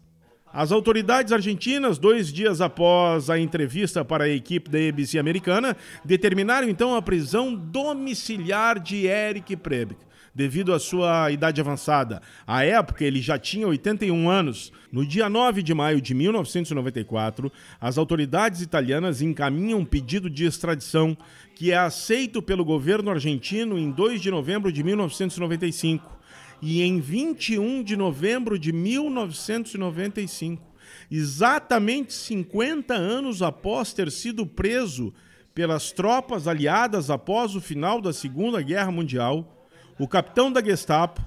As 0.52 0.72
autoridades 0.72 1.32
argentinas, 1.32 1.98
dois 1.98 2.32
dias 2.32 2.60
após 2.60 3.28
a 3.28 3.38
entrevista 3.38 4.04
para 4.04 4.24
a 4.24 4.28
equipe 4.28 4.70
da 4.70 4.78
ABC 4.78 5.18
americana, 5.18 5.76
determinaram 6.04 6.68
então 6.68 6.94
a 6.94 7.02
prisão 7.02 7.54
domiciliar 7.54 8.80
de 8.80 9.06
Eric 9.06 9.56
Prebk, 9.56 9.96
devido 10.38 10.72
à 10.72 10.78
sua 10.78 11.32
idade 11.32 11.60
avançada. 11.60 12.22
À 12.46 12.64
época, 12.64 13.04
ele 13.04 13.20
já 13.20 13.36
tinha 13.36 13.66
81 13.66 14.30
anos. 14.30 14.72
No 14.92 15.04
dia 15.04 15.28
9 15.28 15.64
de 15.64 15.74
maio 15.74 16.00
de 16.00 16.14
1994, 16.14 17.50
as 17.80 17.98
autoridades 17.98 18.62
italianas 18.62 19.20
encaminham 19.20 19.80
um 19.80 19.84
pedido 19.84 20.30
de 20.30 20.44
extradição 20.44 21.18
que 21.56 21.72
é 21.72 21.76
aceito 21.76 22.40
pelo 22.40 22.64
governo 22.64 23.10
argentino 23.10 23.76
em 23.76 23.90
2 23.90 24.20
de 24.20 24.30
novembro 24.30 24.70
de 24.70 24.84
1995 24.84 26.16
e 26.62 26.82
em 26.82 27.00
21 27.00 27.82
de 27.82 27.96
novembro 27.96 28.56
de 28.56 28.72
1995, 28.72 30.62
exatamente 31.10 32.12
50 32.12 32.94
anos 32.94 33.42
após 33.42 33.92
ter 33.92 34.08
sido 34.12 34.46
preso 34.46 35.12
pelas 35.52 35.90
tropas 35.90 36.46
aliadas 36.46 37.10
após 37.10 37.56
o 37.56 37.60
final 37.60 38.00
da 38.00 38.12
Segunda 38.12 38.62
Guerra 38.62 38.92
Mundial, 38.92 39.57
o 39.98 40.06
capitão 40.06 40.52
da 40.52 40.62
Gestapo, 40.62 41.20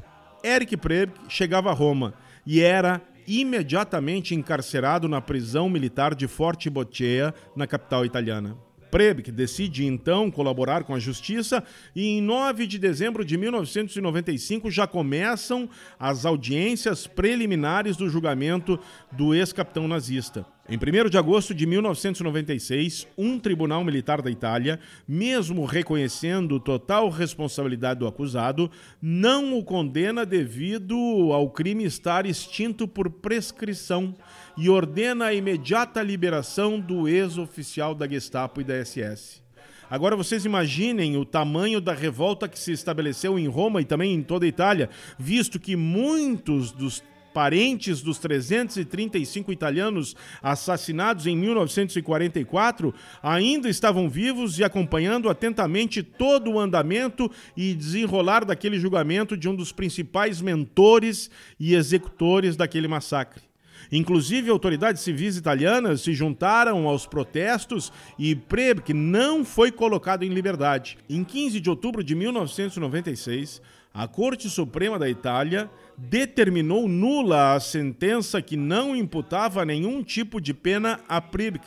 Eric 0.44 0.78
Prebk, 0.78 1.20
chegava 1.28 1.70
a 1.70 1.74
Roma 1.74 2.14
e 2.46 2.62
era 2.62 3.02
imediatamente 3.28 4.34
encarcerado 4.34 5.08
na 5.08 5.22
prisão 5.22 5.70
militar 5.70 6.16
de 6.16 6.28
Forte 6.28 6.70
Boccea, 6.70 7.34
na 7.56 7.68
capital 7.68 8.06
italiana. 8.06 8.58
Prebk 8.90 9.32
decide 9.32 9.86
então 9.86 10.30
colaborar 10.30 10.84
com 10.84 10.94
a 10.94 11.00
justiça 11.00 11.64
e 11.96 12.18
em 12.18 12.22
9 12.22 12.68
de 12.68 12.78
dezembro 12.78 13.24
de 13.24 13.38
1995 13.38 14.70
já 14.70 14.86
começam 14.86 15.70
as 15.98 16.26
audiências 16.26 17.08
preliminares 17.08 17.96
do 17.96 18.10
julgamento 18.10 18.78
do 19.12 19.34
ex-capitão 19.34 19.88
nazista. 19.88 20.46
Em 20.70 20.78
1 20.78 21.10
de 21.10 21.18
agosto 21.18 21.56
de 21.56 21.66
1996, 21.66 23.08
um 23.18 23.40
tribunal 23.40 23.84
militar 23.84 24.22
da 24.22 24.30
Itália, 24.30 24.80
mesmo 25.08 25.66
reconhecendo 25.66 26.60
total 26.60 27.10
responsabilidade 27.10 28.00
do 28.00 28.08
acusado, 28.08 28.70
não 29.02 29.58
o 29.58 29.64
condena 29.64 30.24
devido 30.24 30.96
ao 31.34 31.50
crime 31.50 31.84
estar 31.84 32.28
extinto 32.28 32.88
por 32.88 33.10
prescrição 33.10 34.16
e 34.56 34.70
ordena 34.70 35.26
a 35.26 35.34
imediata 35.34 36.02
liberação 36.04 36.80
do 36.80 37.08
ex-oficial 37.08 37.96
da 37.96 38.08
Gestapo 38.08 38.62
e 38.62 38.64
da 38.64 38.86
SS. 38.86 39.42
Agora 39.90 40.16
vocês 40.16 40.46
imaginem 40.46 41.18
o 41.18 41.26
tamanho 41.26 41.82
da 41.82 41.94
revolta 41.94 42.48
que 42.48 42.58
se 42.58 42.72
estabeleceu 42.72 43.38
em 43.38 43.48
Roma 43.48 43.82
e 43.82 43.86
também 43.86 44.14
em 44.14 44.24
toda 44.24 44.46
a 44.46 44.48
Itália, 44.48 44.90
visto 45.20 45.60
que 45.60 45.76
muitos 45.76 46.72
dos 46.72 47.04
parentes 47.34 48.02
dos 48.02 48.18
335 48.20 49.52
italianos 49.52 50.16
assassinados 50.42 51.28
em 51.28 51.36
1944 51.36 52.94
ainda 53.22 53.70
estavam 53.70 54.10
vivos 54.10 54.60
e 54.60 54.64
acompanhando 54.64 55.30
atentamente 55.30 56.04
todo 56.04 56.52
o 56.52 56.60
andamento 56.60 57.30
e 57.56 57.74
desenrolar 57.74 58.46
daquele 58.46 58.80
julgamento 58.80 59.38
de 59.38 59.48
um 59.50 59.56
dos 59.56 59.72
principais 59.72 60.42
mentores 60.42 61.30
e 61.60 61.76
executores 61.76 62.56
daquele 62.56 62.88
massacre. 62.88 63.52
Inclusive, 63.92 64.50
autoridades 64.50 65.02
civis 65.02 65.36
italianas 65.36 66.02
se 66.02 66.14
juntaram 66.14 66.88
aos 66.88 67.06
protestos 67.06 67.92
e 68.18 68.36
Prebk 68.36 68.94
não 68.94 69.44
foi 69.44 69.72
colocado 69.72 70.24
em 70.24 70.30
liberdade. 70.30 70.98
Em 71.10 71.24
15 71.24 71.60
de 71.60 71.70
outubro 71.70 72.04
de 72.04 72.16
1996, 72.16 73.62
a 73.94 74.08
Corte 74.08 74.50
Suprema 74.50 74.98
da 74.98 75.10
Itália 75.10 75.70
determinou 75.98 76.88
nula 76.88 77.54
a 77.54 77.60
sentença 77.60 78.42
que 78.42 78.56
não 78.56 78.96
imputava 78.96 79.66
nenhum 79.66 80.02
tipo 80.02 80.40
de 80.40 80.54
pena 80.54 81.00
a 81.08 81.20
Prebk 81.20 81.66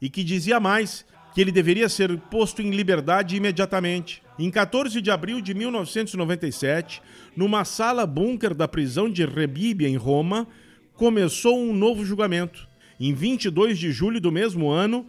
e 0.00 0.08
que 0.08 0.22
dizia 0.22 0.60
mais 0.60 1.04
que 1.34 1.40
ele 1.40 1.50
deveria 1.50 1.88
ser 1.88 2.16
posto 2.30 2.62
em 2.62 2.70
liberdade 2.70 3.34
imediatamente. 3.34 4.22
Em 4.38 4.50
14 4.50 5.00
de 5.00 5.10
abril 5.10 5.40
de 5.40 5.52
1997, 5.52 7.02
numa 7.36 7.64
sala 7.64 8.06
bunker 8.06 8.54
da 8.54 8.68
prisão 8.68 9.10
de 9.10 9.26
Rebibbia, 9.26 9.88
em 9.88 9.96
Roma, 9.96 10.46
começou 10.94 11.58
um 11.58 11.72
novo 11.72 12.04
julgamento. 12.04 12.68
Em 13.00 13.12
22 13.12 13.78
de 13.78 13.90
julho 13.90 14.20
do 14.20 14.30
mesmo 14.30 14.70
ano, 14.70 15.04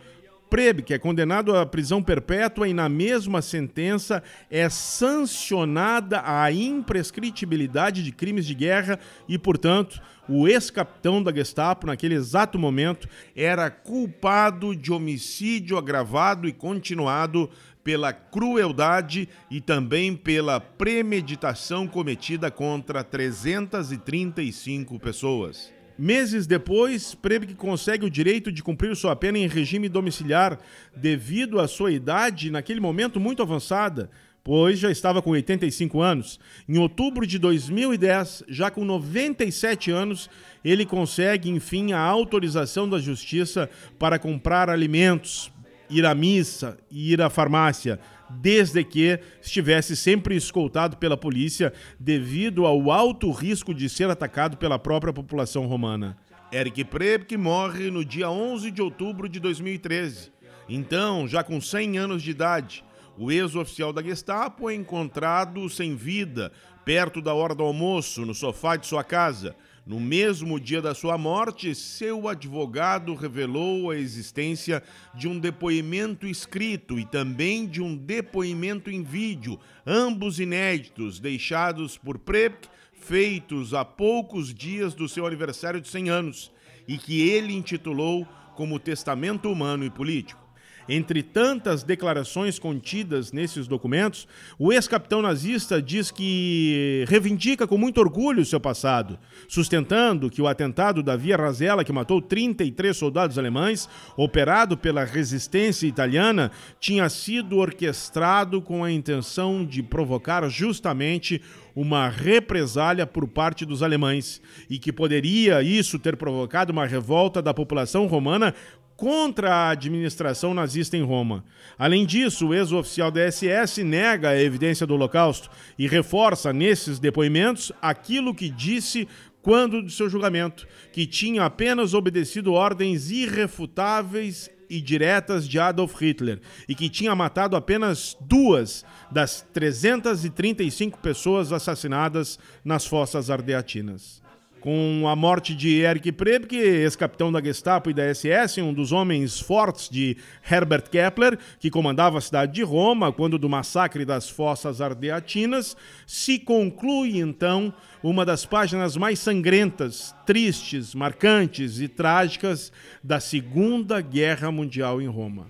Preb, 0.50 0.84
que 0.84 0.94
é 0.94 1.00
condenado 1.00 1.56
à 1.56 1.66
prisão 1.66 2.02
perpétua 2.04 2.68
e 2.68 2.74
na 2.74 2.88
mesma 2.88 3.42
sentença 3.42 4.22
é 4.50 4.70
sancionada 4.70 6.22
a 6.24 6.52
imprescritibilidade 6.52 8.04
de 8.04 8.12
crimes 8.12 8.46
de 8.46 8.54
guerra 8.54 9.00
e, 9.28 9.38
portanto, 9.38 10.00
o 10.30 10.48
ex-capitão 10.48 11.22
da 11.22 11.34
Gestapo, 11.34 11.88
naquele 11.88 12.16
exato 12.16 12.58
momento, 12.58 13.08
era 13.36 13.70
culpado 13.70 14.76
de 14.76 14.92
homicídio 14.92 15.78
agravado 15.78 16.48
e 16.48 16.54
continuado 16.54 17.50
pela 17.84 18.12
crueldade 18.12 19.30
e 19.50 19.62
também 19.62 20.16
pela 20.16 20.60
premeditação 20.60 21.88
cometida 21.88 22.50
contra 22.50 23.04
335 23.04 25.00
pessoas. 25.00 25.75
Meses 25.98 26.46
depois, 26.46 27.16
Prebk 27.16 27.56
consegue 27.56 28.06
o 28.06 28.10
direito 28.10 28.52
de 28.52 28.62
cumprir 28.62 28.94
sua 28.98 29.16
pena 29.16 29.38
em 29.38 29.48
regime 29.48 29.88
domiciliar 29.88 30.60
devido 30.94 31.58
à 31.60 31.70
sua 31.70 31.92
idade, 31.92 32.52
naquele 32.52 32.82
momento 32.82 33.18
muito 33.18 33.42
avançada, 33.42 34.10
pois 34.44 34.78
já 34.78 34.92
estava 34.92 35.22
com 35.22 35.30
85 35.30 36.02
anos. 36.02 36.38
Em 36.68 36.78
outubro 36.78 37.26
de 37.26 37.40
2010, 37.40 38.44
já 38.50 38.70
com 38.70 38.84
97 38.84 39.90
anos, 39.90 40.30
ele 40.66 40.86
consegue, 40.86 41.50
enfim, 41.50 41.94
a 41.94 42.00
autorização 42.00 42.90
da 42.90 43.00
justiça 43.00 43.70
para 43.98 44.20
comprar 44.20 44.70
alimentos, 44.70 45.50
ir 45.90 46.06
à 46.06 46.14
missa 46.14 46.78
e 46.92 47.14
ir 47.14 47.22
à 47.22 47.30
farmácia 47.30 48.02
desde 48.30 48.84
que 48.84 49.20
estivesse 49.42 49.96
sempre 49.96 50.36
escoltado 50.36 50.98
pela 50.98 51.18
polícia 51.18 51.74
devido 52.00 52.66
ao 52.66 52.92
alto 52.92 53.32
risco 53.32 53.74
de 53.74 53.88
ser 53.90 54.10
atacado 54.10 54.58
pela 54.58 54.80
própria 54.80 55.14
população 55.14 55.66
romana. 55.66 56.18
Eric 56.52 56.84
Prebk 56.86 57.36
morre 57.38 57.90
no 57.90 58.06
dia 58.06 58.30
11 58.30 58.72
de 58.72 58.82
outubro 58.82 59.28
de 59.28 59.40
2013. 59.40 60.32
Então, 60.68 61.28
já 61.28 61.44
com 61.44 61.60
100 61.60 61.98
anos 61.98 62.24
de 62.24 62.32
idade, 62.32 62.84
o 63.18 63.32
ex-oficial 63.32 63.94
da 63.94 64.02
Gestapo 64.02 64.70
é 64.70 64.74
encontrado 64.74 65.70
sem 65.70 65.96
vida, 65.96 66.52
perto 66.84 67.22
da 67.22 67.34
hora 67.34 67.56
do 67.56 67.64
almoço, 67.64 68.26
no 68.26 68.34
sofá 68.34 68.76
de 68.76 68.88
sua 68.88 69.04
casa. 69.04 69.56
No 69.86 70.00
mesmo 70.00 70.60
dia 70.60 70.82
da 70.82 70.96
sua 70.96 71.16
morte, 71.16 71.76
seu 71.76 72.28
advogado 72.28 73.14
revelou 73.14 73.92
a 73.92 73.96
existência 73.96 74.82
de 75.14 75.28
um 75.28 75.38
depoimento 75.38 76.26
escrito 76.26 76.98
e 76.98 77.06
também 77.06 77.68
de 77.68 77.84
um 77.84 77.96
depoimento 77.96 78.90
em 78.90 79.04
vídeo, 79.04 79.60
ambos 79.86 80.40
inéditos, 80.40 81.20
deixados 81.20 82.00
por 82.00 82.18
Prepk, 82.18 82.68
feitos 82.94 83.76
há 83.76 83.86
poucos 83.86 84.52
dias 84.52 84.96
do 84.96 85.08
seu 85.08 85.28
aniversário 85.28 85.80
de 85.80 85.88
100 85.88 86.10
anos, 86.10 86.52
e 86.88 86.98
que 86.98 87.22
ele 87.30 87.54
intitulou 87.54 88.28
como 88.56 88.80
Testamento 88.80 89.52
Humano 89.52 89.86
e 89.86 89.92
Político. 89.92 90.45
Entre 90.88 91.24
tantas 91.24 91.84
declarações 91.84 92.60
contidas 92.60 93.32
nesses 93.32 93.68
documentos, 93.68 94.28
o 94.60 94.72
ex-capitão 94.72 95.22
nazista 95.22 95.82
diz 95.82 96.12
que 96.12 97.04
reivindica 97.08 97.66
com 97.66 97.78
muito 97.78 98.00
orgulho 98.00 98.46
seu 98.46 98.60
passado, 98.60 99.18
sustentando 99.48 100.30
que 100.30 100.42
o 100.42 100.48
atentado 100.48 101.02
da 101.02 101.16
Via 101.16 101.38
Rasella, 101.38 101.84
que 101.84 101.92
matou 101.92 102.22
33 102.22 102.96
soldados 102.96 103.40
alemães, 103.40 103.90
operado 104.16 104.78
pela 104.78 105.04
resistência 105.04 105.88
italiana, 105.88 106.52
tinha 106.80 107.10
sido 107.10 107.58
orquestrado 107.58 108.62
com 108.62 108.84
a 108.84 108.92
intenção 108.92 109.66
de 109.66 109.82
provocar 109.82 110.48
justamente 110.50 111.42
uma 111.76 112.08
represália 112.08 113.06
por 113.06 113.28
parte 113.28 113.66
dos 113.66 113.84
alemães 113.84 114.42
e 114.70 114.80
que 114.80 114.94
poderia 114.94 115.62
isso 115.62 116.00
ter 116.00 116.16
provocado 116.16 116.72
uma 116.72 116.86
revolta 116.86 117.42
da 117.42 117.54
população 117.54 118.08
romana 118.08 118.54
contra 118.96 119.54
a 119.54 119.70
administração 119.72 120.54
nazista 120.54 120.96
em 120.96 121.04
Roma. 121.04 121.44
Além 121.78 122.06
disso, 122.06 122.48
o 122.48 122.54
ex-oficial 122.54 123.12
da 123.12 123.30
SS 123.30 123.84
nega 123.84 124.30
a 124.30 124.42
evidência 124.42 124.88
do 124.88 124.94
Holocausto 124.94 125.50
e 125.78 125.86
reforça 125.86 126.54
nesses 126.54 126.98
depoimentos 126.98 127.74
aquilo 127.82 128.34
que 128.34 128.50
disse 128.50 129.08
quando 129.42 129.84
de 129.84 129.92
seu 129.92 130.10
julgamento, 130.10 130.66
que 130.92 131.06
tinha 131.06 131.44
apenas 131.44 131.94
obedecido 131.94 132.54
ordens 132.54 133.12
irrefutáveis 133.12 134.50
e 134.70 134.82
diretas 134.82 135.48
de 135.48 135.60
Adolf 135.60 136.02
Hitler 136.02 136.42
e 136.68 136.76
que 136.76 136.90
tinha 136.90 137.16
matado 137.16 137.56
apenas 137.56 138.16
duas 138.22 138.86
das 139.12 139.46
335 139.54 140.98
pessoas 141.00 141.52
assassinadas 141.52 142.40
nas 142.64 142.86
fossas 142.86 143.30
ardeatinas 143.30 144.25
com 144.66 145.08
a 145.08 145.16
morte 145.16 145.54
de 145.54 145.82
Erich 145.82 146.12
Prebke, 146.12 146.58
ex-capitão 146.58 147.32
da 147.32 147.40
Gestapo 147.40 147.92
e 147.92 147.94
da 147.94 148.12
SS, 148.12 148.60
um 148.64 148.74
dos 148.74 148.92
homens 148.92 149.40
fortes 149.40 149.88
de 149.88 150.18
Herbert 150.50 150.90
Kepler, 150.90 151.38
que 151.60 151.70
comandava 151.70 152.18
a 152.18 152.22
cidade 152.22 152.54
de 152.54 152.64
Roma 152.64 153.14
quando 153.14 153.38
do 153.38 153.48
massacre 153.48 154.04
das 154.04 154.28
fossas 154.28 154.82
ardeatinas, 154.82 155.78
se 156.08 156.40
conclui 156.40 157.20
então 157.20 157.72
uma 158.02 158.26
das 158.26 158.44
páginas 158.44 158.98
mais 158.98 159.20
sangrentas, 159.20 160.16
tristes, 160.26 160.96
marcantes 160.96 161.80
e 161.80 161.88
trágicas 161.88 162.72
da 163.04 163.20
Segunda 163.20 164.02
Guerra 164.02 164.52
Mundial 164.52 165.00
em 165.00 165.08
Roma. 165.08 165.46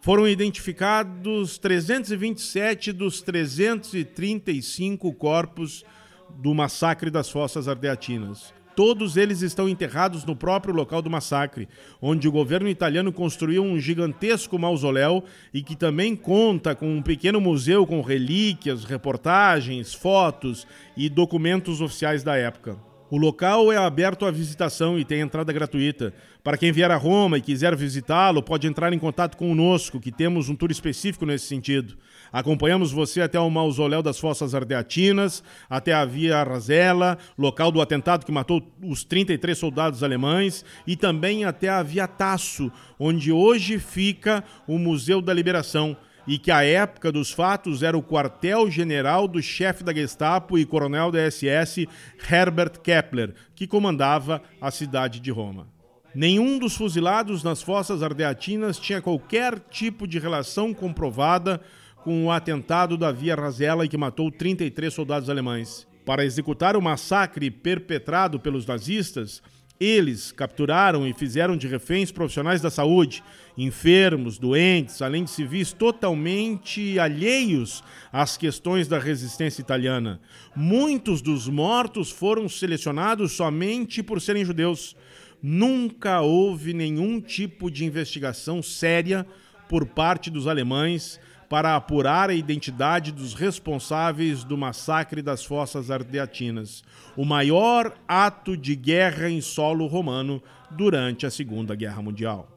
Foram 0.00 0.28
identificados 0.28 1.58
327 1.58 2.92
dos 2.92 3.20
335 3.20 5.12
corpos 5.14 5.84
do 6.30 6.54
massacre 6.54 7.10
das 7.10 7.28
fossas 7.28 7.68
ardeatinas. 7.68 8.52
Todos 8.76 9.16
eles 9.16 9.40
estão 9.40 9.68
enterrados 9.68 10.24
no 10.24 10.34
próprio 10.34 10.74
local 10.74 11.00
do 11.00 11.08
massacre, 11.08 11.68
onde 12.02 12.26
o 12.26 12.32
governo 12.32 12.68
italiano 12.68 13.12
construiu 13.12 13.62
um 13.62 13.78
gigantesco 13.78 14.58
mausoléu 14.58 15.22
e 15.52 15.62
que 15.62 15.76
também 15.76 16.16
conta 16.16 16.74
com 16.74 16.92
um 16.92 17.00
pequeno 17.00 17.40
museu 17.40 17.86
com 17.86 18.00
relíquias, 18.00 18.84
reportagens, 18.84 19.94
fotos 19.94 20.66
e 20.96 21.08
documentos 21.08 21.80
oficiais 21.80 22.24
da 22.24 22.36
época. 22.36 22.76
O 23.10 23.18
local 23.18 23.70
é 23.70 23.76
aberto 23.76 24.24
à 24.24 24.30
visitação 24.30 24.98
e 24.98 25.04
tem 25.04 25.20
entrada 25.20 25.52
gratuita. 25.52 26.14
Para 26.42 26.56
quem 26.56 26.72
vier 26.72 26.90
a 26.90 26.96
Roma 26.96 27.36
e 27.36 27.42
quiser 27.42 27.76
visitá-lo, 27.76 28.42
pode 28.42 28.66
entrar 28.66 28.92
em 28.94 28.98
contato 28.98 29.36
conosco, 29.36 30.00
que 30.00 30.10
temos 30.10 30.48
um 30.48 30.56
tour 30.56 30.70
específico 30.70 31.26
nesse 31.26 31.46
sentido. 31.46 31.96
Acompanhamos 32.32 32.92
você 32.92 33.20
até 33.20 33.38
o 33.38 33.50
mausoléu 33.50 34.02
das 34.02 34.18
Fossas 34.18 34.54
Ardeatinas, 34.54 35.44
até 35.68 35.92
a 35.92 36.04
Via 36.06 36.42
Rasella, 36.42 37.18
local 37.36 37.70
do 37.70 37.80
atentado 37.80 38.24
que 38.24 38.32
matou 38.32 38.66
os 38.82 39.04
33 39.04 39.56
soldados 39.56 40.02
alemães, 40.02 40.64
e 40.86 40.96
também 40.96 41.44
até 41.44 41.68
a 41.68 41.82
Via 41.82 42.08
Tasso, 42.08 42.72
onde 42.98 43.30
hoje 43.30 43.78
fica 43.78 44.42
o 44.66 44.78
Museu 44.78 45.20
da 45.20 45.34
Liberação 45.34 45.94
e 46.26 46.38
que 46.38 46.50
à 46.50 46.64
época 46.64 47.12
dos 47.12 47.30
fatos 47.30 47.82
era 47.82 47.96
o 47.96 48.02
quartel-general 48.02 49.28
do 49.28 49.42
chefe 49.42 49.84
da 49.84 49.92
Gestapo 49.92 50.58
e 50.58 50.64
coronel 50.64 51.10
da 51.10 51.30
SS 51.30 51.88
Herbert 52.30 52.80
Kepler, 52.80 53.34
que 53.54 53.66
comandava 53.66 54.42
a 54.60 54.70
cidade 54.70 55.20
de 55.20 55.30
Roma. 55.30 55.68
Nenhum 56.14 56.58
dos 56.58 56.76
fuzilados 56.76 57.42
nas 57.42 57.60
fossas 57.60 58.02
ardeatinas 58.02 58.78
tinha 58.78 59.02
qualquer 59.02 59.58
tipo 59.58 60.06
de 60.06 60.18
relação 60.18 60.72
comprovada 60.72 61.60
com 62.04 62.26
o 62.26 62.30
atentado 62.30 62.96
da 62.96 63.10
Via 63.10 63.34
Rasella 63.34 63.88
que 63.88 63.96
matou 63.96 64.30
33 64.30 64.92
soldados 64.92 65.28
alemães. 65.28 65.86
Para 66.04 66.24
executar 66.24 66.76
o 66.76 66.82
massacre 66.82 67.50
perpetrado 67.50 68.38
pelos 68.38 68.66
nazistas, 68.66 69.42
eles 69.78 70.30
capturaram 70.30 71.06
e 71.06 71.12
fizeram 71.12 71.56
de 71.56 71.66
reféns 71.66 72.12
profissionais 72.12 72.60
da 72.60 72.70
saúde, 72.70 73.22
enfermos, 73.58 74.38
doentes, 74.38 75.02
além 75.02 75.24
de 75.24 75.30
civis 75.30 75.72
totalmente 75.72 76.98
alheios 76.98 77.82
às 78.12 78.36
questões 78.36 78.86
da 78.86 78.98
resistência 78.98 79.60
italiana. 79.60 80.20
Muitos 80.54 81.20
dos 81.20 81.48
mortos 81.48 82.10
foram 82.10 82.48
selecionados 82.48 83.32
somente 83.32 84.02
por 84.02 84.20
serem 84.20 84.44
judeus. 84.44 84.96
Nunca 85.42 86.20
houve 86.20 86.72
nenhum 86.72 87.20
tipo 87.20 87.70
de 87.70 87.84
investigação 87.84 88.62
séria 88.62 89.26
por 89.68 89.86
parte 89.86 90.30
dos 90.30 90.46
alemães 90.46 91.20
para 91.54 91.76
apurar 91.76 92.30
a 92.30 92.34
identidade 92.34 93.12
dos 93.12 93.32
responsáveis 93.32 94.42
do 94.42 94.58
massacre 94.58 95.22
das 95.22 95.44
fossas 95.44 95.88
ardeatinas, 95.88 96.82
o 97.16 97.24
maior 97.24 97.94
ato 98.08 98.56
de 98.56 98.74
guerra 98.74 99.30
em 99.30 99.40
solo 99.40 99.86
romano 99.86 100.42
durante 100.68 101.24
a 101.24 101.30
Segunda 101.30 101.76
Guerra 101.76 102.02
Mundial. 102.02 102.48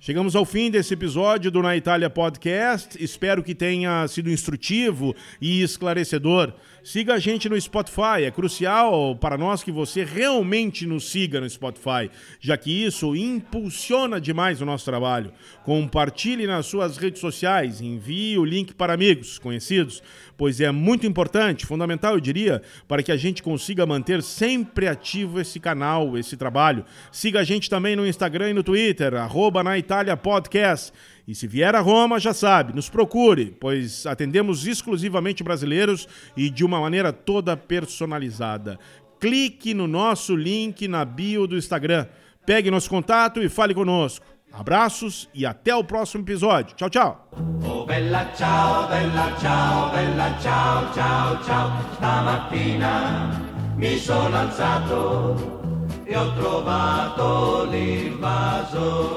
Chegamos 0.00 0.34
ao 0.34 0.46
fim 0.46 0.70
desse 0.70 0.94
episódio 0.94 1.50
do 1.50 1.60
Na 1.60 1.76
Itália 1.76 2.08
Podcast. 2.08 2.96
Espero 2.98 3.42
que 3.42 3.54
tenha 3.54 4.08
sido 4.08 4.30
instrutivo 4.30 5.14
e 5.38 5.62
esclarecedor. 5.62 6.54
Siga 6.86 7.14
a 7.14 7.18
gente 7.18 7.48
no 7.48 7.60
Spotify. 7.60 8.22
É 8.24 8.30
crucial 8.30 9.16
para 9.16 9.36
nós 9.36 9.60
que 9.60 9.72
você 9.72 10.04
realmente 10.04 10.86
nos 10.86 11.10
siga 11.10 11.40
no 11.40 11.50
Spotify, 11.50 12.08
já 12.38 12.56
que 12.56 12.70
isso 12.70 13.16
impulsiona 13.16 14.20
demais 14.20 14.62
o 14.62 14.64
nosso 14.64 14.84
trabalho. 14.84 15.32
Compartilhe 15.64 16.46
nas 16.46 16.66
suas 16.66 16.96
redes 16.96 17.20
sociais, 17.20 17.80
envie 17.80 18.38
o 18.38 18.44
link 18.44 18.72
para 18.72 18.94
amigos, 18.94 19.36
conhecidos, 19.36 20.00
pois 20.36 20.60
é 20.60 20.70
muito 20.70 21.08
importante, 21.08 21.66
fundamental, 21.66 22.14
eu 22.14 22.20
diria, 22.20 22.62
para 22.86 23.02
que 23.02 23.10
a 23.10 23.16
gente 23.16 23.42
consiga 23.42 23.84
manter 23.84 24.22
sempre 24.22 24.86
ativo 24.86 25.40
esse 25.40 25.58
canal, 25.58 26.16
esse 26.16 26.36
trabalho. 26.36 26.84
Siga 27.10 27.40
a 27.40 27.44
gente 27.44 27.68
também 27.68 27.96
no 27.96 28.06
Instagram 28.06 28.50
e 28.50 28.54
no 28.54 28.62
Twitter, 28.62 29.12
arroba 29.14 29.60
na 29.64 29.76
Itália 29.76 30.16
Podcast. 30.16 30.92
E 31.26 31.34
se 31.34 31.46
vier 31.48 31.74
a 31.74 31.80
Roma, 31.80 32.20
já 32.20 32.32
sabe, 32.32 32.72
nos 32.72 32.88
procure, 32.88 33.56
pois 33.58 34.06
atendemos 34.06 34.66
exclusivamente 34.66 35.42
brasileiros 35.42 36.06
e 36.36 36.48
de 36.48 36.64
uma 36.64 36.80
maneira 36.80 37.12
toda 37.12 37.56
personalizada. 37.56 38.78
Clique 39.18 39.74
no 39.74 39.88
nosso 39.88 40.36
link 40.36 40.86
na 40.86 41.04
bio 41.04 41.46
do 41.46 41.56
Instagram. 41.56 42.06
Pegue 42.44 42.70
nosso 42.70 42.88
contato 42.88 43.42
e 43.42 43.48
fale 43.48 43.74
conosco. 43.74 44.24
Abraços 44.52 45.28
e 45.34 45.44
até 45.44 45.74
o 45.74 45.82
próximo 45.82 46.22
episódio. 46.22 46.76
Tchau, 46.76 46.88
tchau. 46.88 47.28
Oh 47.64 47.84
bella 47.84 48.32
ciao, 48.34 48.88
bella 48.88 49.36
ciao, 49.38 49.90
bella 49.90 50.38
ciao, 50.40 50.92
ciao, 50.94 51.42
ciao. 51.44 51.72
Stamattina 51.94 53.74
mi 53.76 53.98
sono 53.98 54.34
alzato 54.36 55.36
e 56.06 56.16
ho 56.16 56.32
trovato 56.34 57.68
l'invaso. 57.70 59.16